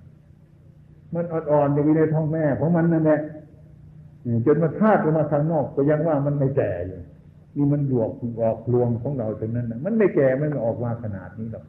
[1.14, 3.20] มันอ่อนๆอยู่ในท้องแม่ของมันนั่นแหละ
[4.46, 7.00] จนมันธาตุออกมาทางนอกก็ยังว่ามันไม่แก่อยู่
[7.56, 8.10] นี่มันหลวก
[8.42, 11.64] ออกลวงของเราตรงนั้นนะมันไม่แก่มันออกมาขนาดนี้หรอก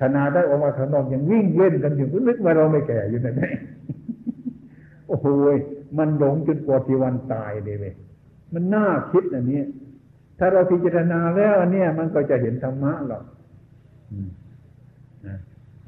[0.00, 3.56] ขนาดได้ออกมาข้างนอกยังวิ่งเล่นกันอยู่นึกว่าเราไม่แก่อยู่นั่นเอง
[5.22, 5.28] โห
[5.98, 7.94] มันหลงจนกว่าที่วันตายเลยเว้ย
[8.54, 9.60] มันน่าคิดอันนี้
[10.38, 13.24] ถ้าเราพิจารณาแล้วอันนี้มันก็จะเห็นธรรมะหรอก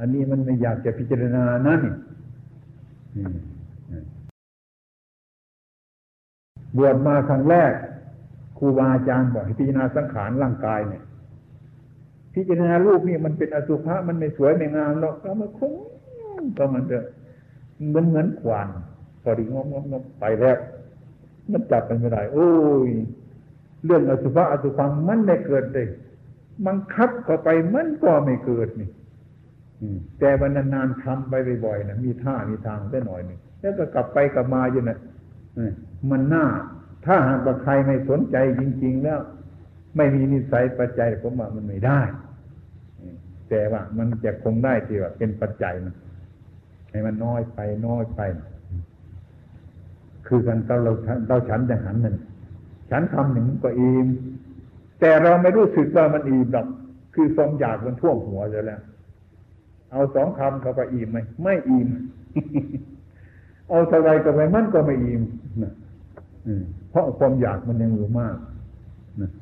[0.00, 1.82] อันนี้มันไม่อยากจะพิจารณานั่น
[6.76, 7.72] บวชมาครั้งแรก
[8.58, 11.02] ครูบาอาจารย์บอกให้พิจารณาสังขารร่างกายเนี่ย
[12.34, 15.72] พิจารณารูปนี่มันเป็นอสุภะมันไม่สวยไม่งามหรอกเรามาคง
[16.58, 16.98] ก็มันจะ
[17.88, 18.68] เหมือนเหมือนขวาน
[19.24, 20.58] พอดีงงงงไปแล้ว
[21.52, 22.48] มันจับมันไม่ได้ โอ้
[22.88, 22.90] ย
[23.84, 25.88] เรื่องอสุภะอสุภังมันไม่เกิดเลย
[26.66, 28.90] มันคับเข้าไปมันก็ไม่เกิดนี่
[30.18, 34.98] แต่วันนานๆทำไปบ่อยๆนะมีท่ามีทางได้หน่อยหนึ่งแล้วก็กลับไปกลับมาอยู่นะ
[36.10, 36.44] มันน่า
[37.06, 39.20] ถ้าหากว่าใครไม่สนใจจริง ๆ แล้ว
[39.96, 42.00] ไม่มีนิสัยปัจจัยผมว่ามันไม่ได้
[43.48, 45.94] แต่ว่ามันจะคงได้ที่ว่าเป็นปัจจัยมัน
[46.90, 48.20] ให้มันน้อยไปน้อยไป
[50.26, 50.76] คือกันเรา
[51.28, 52.16] เราฉันจะหันหนั่น
[52.90, 54.06] ฉันคำหนึ่งก็อิ่ม
[55.00, 56.66] แต่เราไม่รู้สึกว่ามันอิ่มหรอก
[57.14, 58.80] คือความอยากมันท่วมหัวเลยแล้ว
[59.92, 61.88] เอาสองคำเขาก็อิ่มไหมไม่อิ่ม
[63.68, 65.22] เอาเท่าไรก็ไปมันก็ไม่อิ่ม
[65.62, 65.72] นะ
[66.90, 68.36] เพราะความอยากมันยังอยู่มาก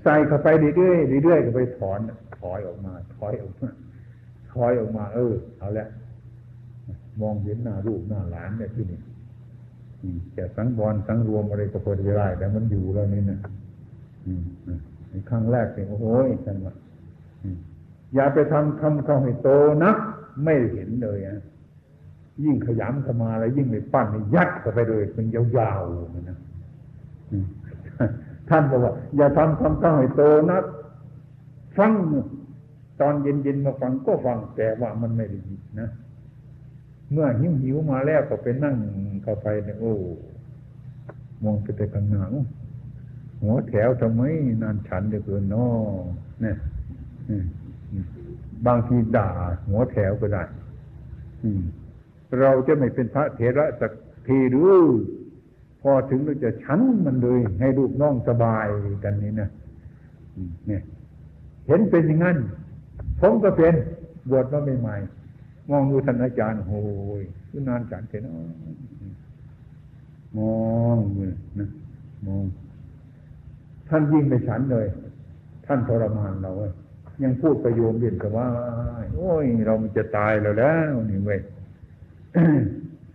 [0.02, 1.98] ใส่เข้าไปเรื่อยๆเรื่อยๆก็ไปถอน
[2.38, 3.68] ถอยออกมา ถอยออกมา
[4.52, 5.88] ถอยออกมา เออ เอาละ
[7.20, 9.00] มองเห็นหน้าลูกหน้าหลานเนี่ยที่นี่
[10.36, 13.38] จะสังวรสังรวมอะไรก็พอดีได้แต่มันอยู่แล้วนี่นะ
[15.28, 16.04] ครั้งแรกเนี่ยโอ้โห
[16.46, 16.74] ท่านว่า
[18.14, 19.48] อย่าไปทำคำเขาให้โต
[19.84, 19.92] นะ
[20.44, 21.38] ไม่เห็นเลยอะ
[22.44, 26.38] ยิ่งขยำเข้ามาแล้วยิ่งไปปั้นยัดเข้าไปเลยเป็นยาวๆนะ
[28.48, 30.58] ท่านบอกว่า อย่าทำคำเขาให้โตนะ
[31.76, 31.92] ฟัง
[33.00, 35.88] ตอนเย็นๆมาฟังก็ฟังแต่ว่ามันไม่ได้ยินนะ
[37.12, 38.76] เมื่อหิวหิวมาแล้วก็ไปนั่ง
[39.22, 39.94] เข้าไปเนี่ยโอ้
[41.44, 42.22] มองไปแต่ข้างหน้า
[43.42, 44.22] หัวแถวทำไม
[44.62, 45.66] นานฉันเดือเกินนอ
[46.42, 46.56] เนี่ย
[48.66, 49.30] บางทีด่า
[49.68, 50.44] หัวแถวก็ได้
[52.40, 53.92] เราจะไม่เป็นพระเถระสัก
[54.26, 54.74] ทีหรือ
[55.82, 58.66] พอถึงเราจะชั้นมันเลย ให้ลูกน้องสบาย
[59.04, 59.48] กันนี่นะ
[60.66, 60.82] เนี่ย
[61.66, 62.36] เห็นเป็นอย่างนั้น
[63.20, 63.74] ผมก็เป็น
[64.30, 65.21] บวชมาใหม่ๆ
[65.72, 66.80] มองดูท่านอาจารย์โอ้
[67.20, 68.22] ยคือนานฉันเห็น
[70.38, 70.54] มอ
[70.96, 70.98] ง
[71.58, 71.68] นะ
[72.26, 72.44] มอง
[73.88, 74.86] ท่านยิ่งไปฉันเลย
[75.66, 76.72] ท่านทรมานเราเลย
[77.22, 78.48] ยังพูดประโยมเรียนกับว่า
[79.16, 81.40] โอ้ย เรามันจะตายแล้วแล้วนี่เว้ย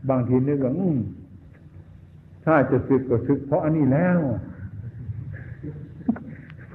[0.09, 0.73] บางทีนึกว่า
[2.45, 4.19] ถ้าจะสึกก็สึกเพราะอันนี้แล้ว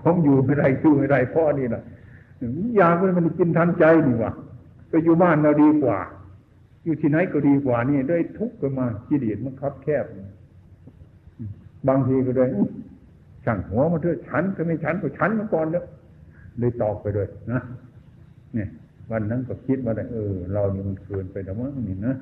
[0.01, 1.83] ผมอยู่ไม่ได้สู้ไม่ได้เพราะนี่แหละ
[2.77, 4.33] อยากมันกินทันใจนี่วะ
[4.93, 5.99] ไปอยู่บ้านเราดีกว่า
[6.85, 10.05] อยู่ที่ไหนก็ดีกว่านี่ได้ทุกข์กันมาขี้เดียดมันคับแคบ
[11.89, 12.49] บางทีก็เลย
[13.45, 15.85] ช่างหัวมาเถอะฉันก็ไม่ฉันก็ฉันมาก่อนเนอะ
[16.59, 17.61] เลยตอกไปเลยนะ
[18.55, 18.69] เนี่ย
[19.11, 22.15] วันนั้นก็คิดว่าเออ เรานี่มันเกินไปแต่ว่านี่นะ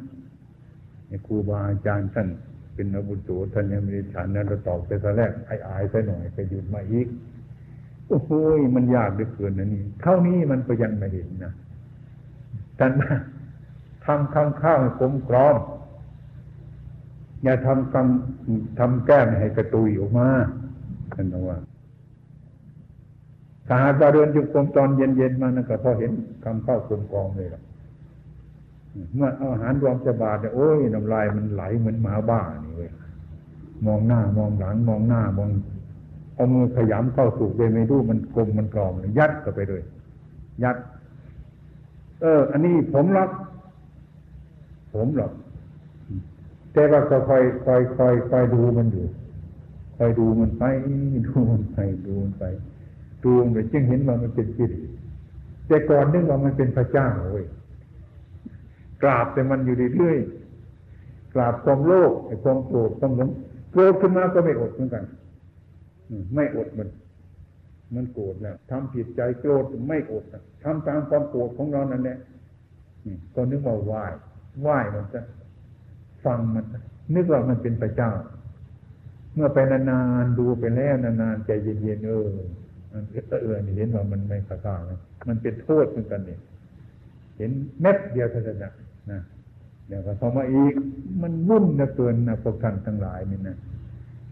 [1.26, 2.28] ครูบาอาจารย์ท่าน
[2.74, 7.06] เป็นอบุตรท่านยังไม่ได้ฉันนั้นเราตอกไปตอนแรกไอ้อายไปหน่อยไปหยุดมาอีก
[8.08, 8.30] โอ้โห
[8.76, 11.52] มันยากเหลือเกินนะนี่เท่านี้มันก็ยังไม่เห็นนะ
[12.80, 12.92] ท่าน
[14.04, 15.56] ทำคำข้าวให้กลมกรอม
[17.42, 20.28] อย่าทำคำทำแก้มให้กระตุยออกมา
[21.14, 21.58] ท่านบอกว่า
[23.66, 26.12] ถ้าหากว่าเดินจุกรมตอนเย็นๆมานั่นก็พอเห็น
[26.44, 27.62] คำข้าวกลมกรองเลยล่ะ
[29.14, 32.90] เมื่ออาหารรวมจะบาดเนี่ยโอ้ยน้ำลายมันไหลเหมือนหมาบ้านี่เว้ย
[33.86, 35.50] มองหน้ามองหลังมองหน้ามอง
[36.34, 39.82] เอามือขยำเข้าสู่ไปไม่รู้มันกลมมันกรองยัดเข้าไปเลย
[40.62, 40.76] ยัด
[42.20, 43.30] เออ อันนี้ผมรัก
[44.94, 45.32] ผมหรอก
[46.72, 49.06] แต่ว่าก็คอยคอยคอยคอยดูมันอยู่
[49.96, 50.64] คอยดูมันไป
[51.26, 52.44] ดูมันไปดูมันไป
[53.24, 54.72] ดูมันไปจึงเห็นว่ามันเป็นจิต
[55.66, 57.46] แต่ก่อนนึกว่ามันเป็นพระเจ้าเว้ย
[59.02, 62.12] กราบแต่มันอยู่เรื่อยๆกราบความโลภ
[62.44, 63.30] ความโกรธความหลง
[63.72, 65.04] โกรธขึ้นมาก็ไม่อดเหมือนกัน
[66.34, 66.88] ไม่อดมัน
[67.94, 70.24] มันโกรธแล้วทำผิดใจโกรธไม่อด
[70.64, 72.18] ทำตามความโกรธของเรานั่นแหละ
[73.34, 74.04] ก็นึกว่าไหว้
[74.60, 75.20] ไหว้มันจะ
[76.24, 76.64] ฟังมัน
[77.14, 78.10] นึกว่ามันเป็นพระเจ้า
[79.34, 82.28] เมื่อไปนานๆดูไปแล้วนานๆใจเย็นๆเออ
[83.42, 84.74] เออเห็นว่ามันไม่ข้าข้า
[85.28, 86.40] มันเป็นโทษเหมือนกันเนี่ย
[87.36, 88.58] เห็นเม็ดเดียวเท่านั้น
[89.10, 89.20] นะ
[89.88, 90.74] เดี๋ยวก็พอมาอีก
[91.22, 93.56] มันวุ่นนะเกินนะพวกท่านทั้งหลายนี่นะ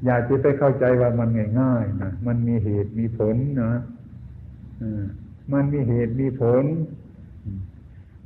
[0.05, 1.28] อย่าจะไปเข้าใจว่ามัน
[1.61, 3.72] ง่ายๆนะมันมีเหตุมีผลนะ
[5.53, 6.64] มันมีเหตุมีผล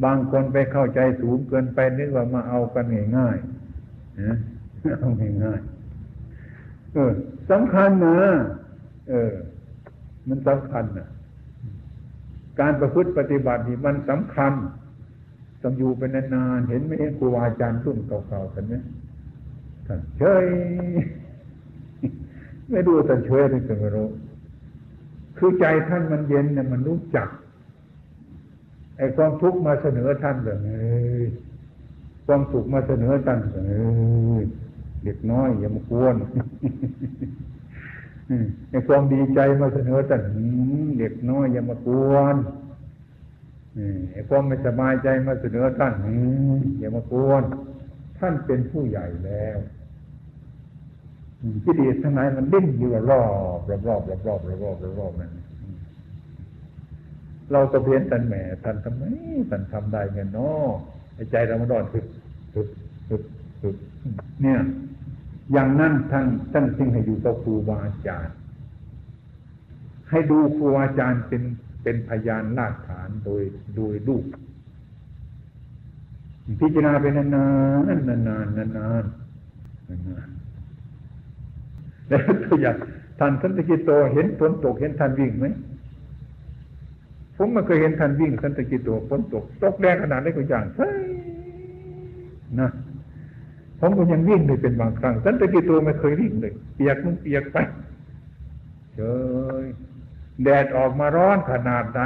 [0.04, 2.84] บางคนไปเข้าใจสูงเกินไปนึกว่ามาเอากัน
[3.16, 4.36] ง่ายๆนะ
[5.00, 5.10] เอา
[5.44, 7.12] ง่ายๆเออ
[7.50, 8.18] สำคัญนะ
[9.08, 9.32] เออ
[10.28, 11.08] มันสำคัญนะ
[12.60, 14.52] การประพฤติปฏิบัตินี่มันสำคัญ
[15.62, 18.84] ต้องอยู่เป็นนานๆเห็นไห็นครูอาจารย์รุ่นเก่าๆกันเนี่ย
[19.86, 20.46] ท่านเฉย
[22.72, 24.08] ไม่ดูท่เฉยเลยก็ไม่รู้
[25.36, 27.28] คือใจท่านมันเย็นเนี่ยมันรู้จัก
[28.96, 30.82] ไอ้ความทุกข์มาเสนอท่านแบบเฮ้
[31.22, 31.24] ย
[32.26, 33.74] ความสุขมาเสนอกันแบบเอ
[34.36, 34.40] อ
[35.04, 36.14] เด็กน้อยอย่ามากวน
[38.70, 40.20] ในความดีใจมาเสนอกัน
[40.98, 42.36] เด็กน้อยอย่ามากวน
[44.12, 45.94] ไอ้ความไม่สบายใจมาเสนอท่าน
[46.78, 47.42] อย่ามากวน
[48.18, 49.58] ท่านเป็นผู้ใหญ่แล้ว
[51.64, 53.24] กิเลสทั้งหลายมันดิ้นอยู่รอ
[53.58, 55.30] บรอบรอบรอบรอบรอบรอบรอบรอบนั่น
[57.52, 58.34] เราก็เพียนท่านแหม
[58.64, 59.02] ท่านทำไม
[59.50, 60.68] ท่านทำได้เงี้ยเนาะ
[61.14, 62.06] ไอ้ใจเรามันร้อนถึก
[62.54, 62.68] ถึก
[63.08, 63.22] ถึก
[63.62, 63.76] ถึก
[64.42, 64.58] เนี่ย
[65.52, 68.34] อย่างนั้นท่านท่านจึงให้อยู่กับครูบาอาจารย์
[70.10, 71.42] ให้ดูครูอาจารย์เป็น
[71.82, 73.42] เป็นพยานลากฐานโดย
[73.76, 74.24] โดยลูก
[76.60, 80.28] พิจารณาไปนานๆนานๆนานๆนานๆนาน
[82.44, 82.76] ตัวอย่าง
[83.18, 85.46] ท่านสันติกิโตเห็นฝนตกเห็นท่านวิ่งไหม
[87.36, 90.94] ผมไม่เคยเห็นท่านวิ่งสันติกิโตฝนตกตกแรงขนาดนี้ก็อย่างเฮ้ย
[92.60, 92.70] นะ
[93.80, 97.56] ผมก็ยังวิ่งเลยเป็นบางครั้งสันติกิโตไม่เคยวิ่งเลยเปียกมึงเปียกไป
[98.94, 99.00] เฉ
[99.62, 99.64] ย
[100.44, 102.02] แดดออกมาร้อนขนาดไหน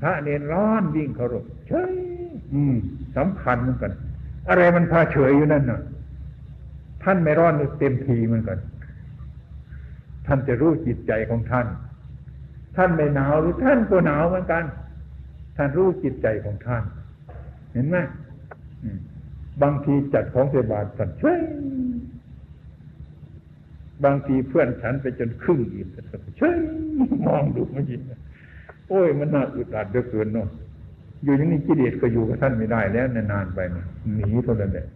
[0.00, 1.94] พระเนรร้อนวิ่งเขารบเฉย
[2.54, 2.74] อืม
[3.16, 3.92] สำคัญเหมือนกัน
[4.48, 5.80] อะไรมันพาเฉยอยู่นั่นน่ะ
[7.02, 8.58] ท่านไม่ร้อนเต็มทีเหมือนกัน
[10.26, 11.66] ท่านจะรู้จิตใจของท่าน
[12.76, 14.64] ท่านไม่หนาวหรือท่านก็หนาวเหมือนกัน
[15.56, 16.82] ท่านรู้จิตใจของท่าน
[17.72, 17.96] เห็นไหม
[19.62, 21.40] บางทีจัดของเสบาทท่นเฉย
[24.04, 26.00] บางทีเพื่อนฉันไปจนครึ่งอิ่มแต่
[26.38, 26.56] เฉย
[27.26, 28.00] มองดูมันยิง
[28.88, 30.48] โอ้ยมันน่าอึดอัดเดือเกินเนาะ
[31.24, 33.58] อยู่อย่างนี้กิเลสก็อยู่กับท่านไม่ได้แล้วนานๆไป
[34.16, 34.86] หนีเท่านั้นแหละ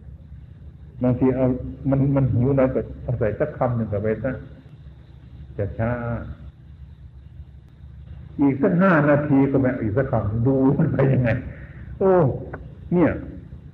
[1.03, 1.47] บางทีเอา
[1.89, 4.31] มันมันหิวเราก็เอาใส่สักคำหนึ่งกับไปซะ
[5.57, 5.93] จะช้า
[8.39, 11.29] อีกสักห้านาทีก็แบบอีกสักคำดูมันไปยังไง
[11.99, 12.13] โอ้
[12.93, 13.11] เนี่ย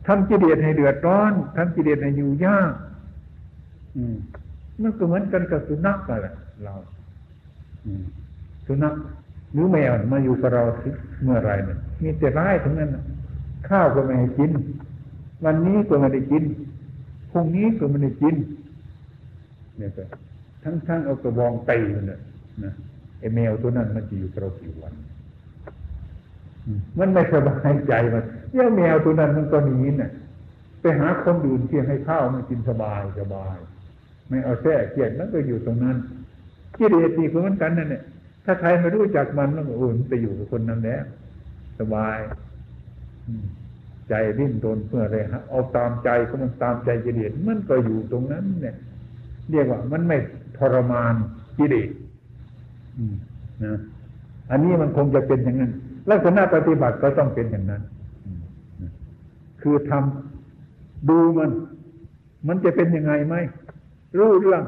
[0.07, 2.71] ทำกิเลสให้เดือดร้อนทำกิเลสให้อยู่ยาก
[3.95, 4.15] อืม
[4.81, 6.73] มันก็เหมือนกันกับสุนัขกันแหละเรา
[8.65, 8.93] สุนัข
[9.53, 10.63] หรือแมวมาอยู่กับเรา
[11.23, 12.89] เมื่อไรเนี่ยมีแต่ร้ายทั้งนั้น
[13.69, 14.51] ข้าวก็ไม่ให้กิน
[15.45, 16.43] วันนี้ก็ไม่ได้กิน
[17.31, 18.35] พรุ่งนี้ก็ไม่ได้กิน
[19.77, 20.03] เนี่ยก็
[20.63, 22.19] ทั้งทั้งเอากระบองตีมันเนี่ย
[22.63, 22.73] นะ
[23.19, 24.93] ไอ้แมวตัวนั้นมันจะอยู่กับเรากี่วัน
[26.99, 30.11] มันไม่สบายใจมันเยี่ยแมวตัวนั้นมันก็หนีน่ะ
[30.81, 33.57] ไปหาคนอื่นที่ให้ข้าวมันกินสบายสบาย
[34.29, 35.97] ไม่เอาแท้เกียดมันก็อยู่ตรงนั้น
[36.77, 38.03] กิเลสตีเหมือนกันนั่นเนี่ย
[38.45, 41.03] ถ้าใครไม่รู้จักมันมันก็อุ่นไปอยู่กับคนนั้นแล้ว
[41.79, 42.17] สบาย
[44.09, 48.75] ใจดิ้นรนเพื่ออะไรฮะเอาตามใจก็มันตามใจกิเลสมันก็อยู่ตรงนั้น เนี่ย
[49.51, 50.17] เรียกว่ามันไม่
[50.57, 51.13] ทรมาน
[51.57, 51.89] กิเลส
[53.65, 53.77] นะ
[54.51, 55.71] อันนี้มันคงจะเป็นอย่างนั้น
[56.11, 57.81] ลักษณะปฏิบัติก็ต้องเป็นอย่างนั้น
[59.61, 61.51] คือทำดูมัน
[62.47, 63.35] มันจะเป็นยังไงไหม
[64.17, 64.61] รู้เรื่อง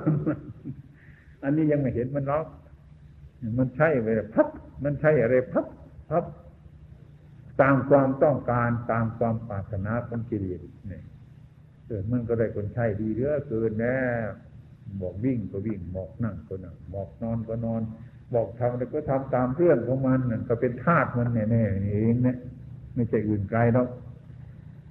[1.43, 2.45] อันนี้ยังไม่เห็นมันหรอก
[3.57, 4.47] มันใช่อะไรพับ
[4.83, 5.65] มันใช่อะไรพับ
[6.09, 6.25] พับ
[7.61, 11.03] ตามความต้องการตามความปรารถนาของกิเลสเนี่ย
[11.87, 13.97] เกิดมันก็ได้คนใช่ดีเยอเกินแน่
[15.01, 17.81] บอกวิ่งก็วิ่งบอกนั่งก็นั่งบอกนอนก็นอน
[18.33, 22.37] บอกทำอะไรก็ทำตามเรื่องของมันนั่นก็เป็นธาตุมันแน่ๆเองเนี่ย
[22.95, 23.87] ไม่ใช่อื่นไกลหรอก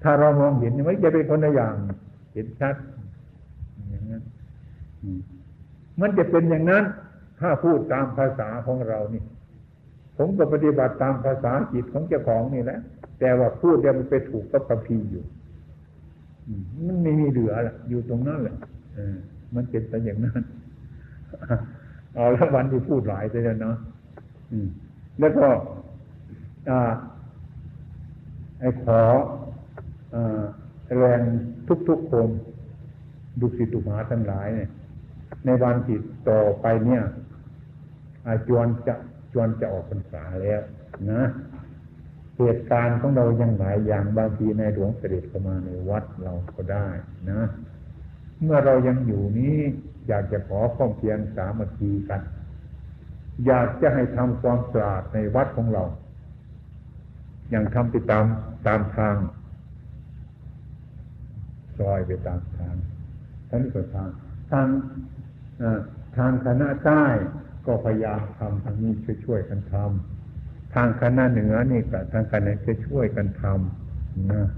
[0.03, 1.75] ถ้าเรามองเห็นไม่จะเป็นคนละอย่าง
[2.33, 2.75] เห็นชัด
[3.89, 4.23] อย่างนั้น
[6.01, 6.85] มันจะเป็นอย่างนั้น
[7.41, 9.23] ถ้าพูดตามภาษาของเรานี่
[10.19, 12.79] ผมก็ปฏิบัติตามภาษาจิตของเจ้าของนี่แหละ
[13.21, 15.25] แต่ว่าพูดแล้วมันไปถูกกับคัมภีอยู่
[16.87, 18.57] มันไม่มีเหลือละอยู่ตรงนั้นแหละ
[19.55, 20.43] มันเป็นแต่อย่างนั้น
[22.15, 23.77] เอาละวันที่พูดหลายเลยเนาะ
[25.21, 25.47] แล้วก็
[28.61, 29.01] ไอ้ขอ
[30.99, 31.21] แรง
[31.89, 32.29] ทุกๆคน
[33.41, 34.71] ดุสิตุมาทั้งหลายเนี่ย
[35.45, 35.99] ในวันที่
[36.29, 37.03] ต่อไปเนี่ย
[38.27, 38.95] อาจวนจะ
[39.33, 40.61] จวนจะออกพรรษาแล้ว
[41.11, 41.23] นะ
[42.39, 46.87] เหตุการณ์ของเรายังหลายอย่างบางทีในหลวงเสด็จเข้ามาในวัดเราก็ได้
[47.31, 47.41] นะ
[48.43, 49.57] เมื่อเรายังอยู่นี้
[50.09, 52.21] อยากจะขอข้อมเพียงสามัคคีกัน
[53.47, 55.85] อยากจะให้ทำความสะอาดในวัดของเรา
[57.51, 58.25] อย่างทำไปตาม
[58.67, 59.17] ตามทาง
[61.79, 62.75] ซอยไปตามทาง
[63.49, 64.09] ทั้งนี้ก็ทาง
[64.51, 64.67] ทาง
[66.17, 67.05] ทางคณะใต้
[67.67, 68.93] ก็พยายามทำทางนี้
[69.25, 74.49] ช่วยๆกันทำทางคณะเหนือนี่กับทางคณะจะช่วยกันทำนะ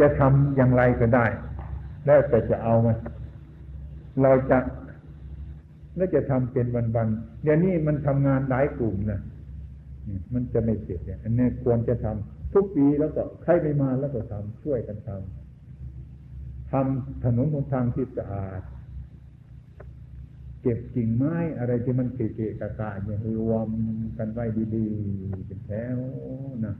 [0.00, 1.26] จะทำอย่างไรก็ได้
[2.06, 2.92] แล้วแต่จะเอามา
[4.22, 4.58] เราจะ
[5.96, 9.20] แล้วจะทำเป็นวันๆเดี๋ยวนี้มันทำงานหลายกลุ่มนะ
[10.34, 12.06] มันจะไม่เสร็จเนี่ยอันนี้ควรจะท
[12.54, 18.62] ทุกปีแล้วก็ใครไม่มาแล้วก็ทำช่วยกันทำทำถนนหนทางที่สะอาด
[20.62, 23.68] เก็บกิ่งไม้อะไรที่มันเกะกะกะเนี่ยรวม
[24.18, 24.44] กันไว้
[24.74, 25.98] ดีๆเป็นแถว
[26.64, 26.74] นะ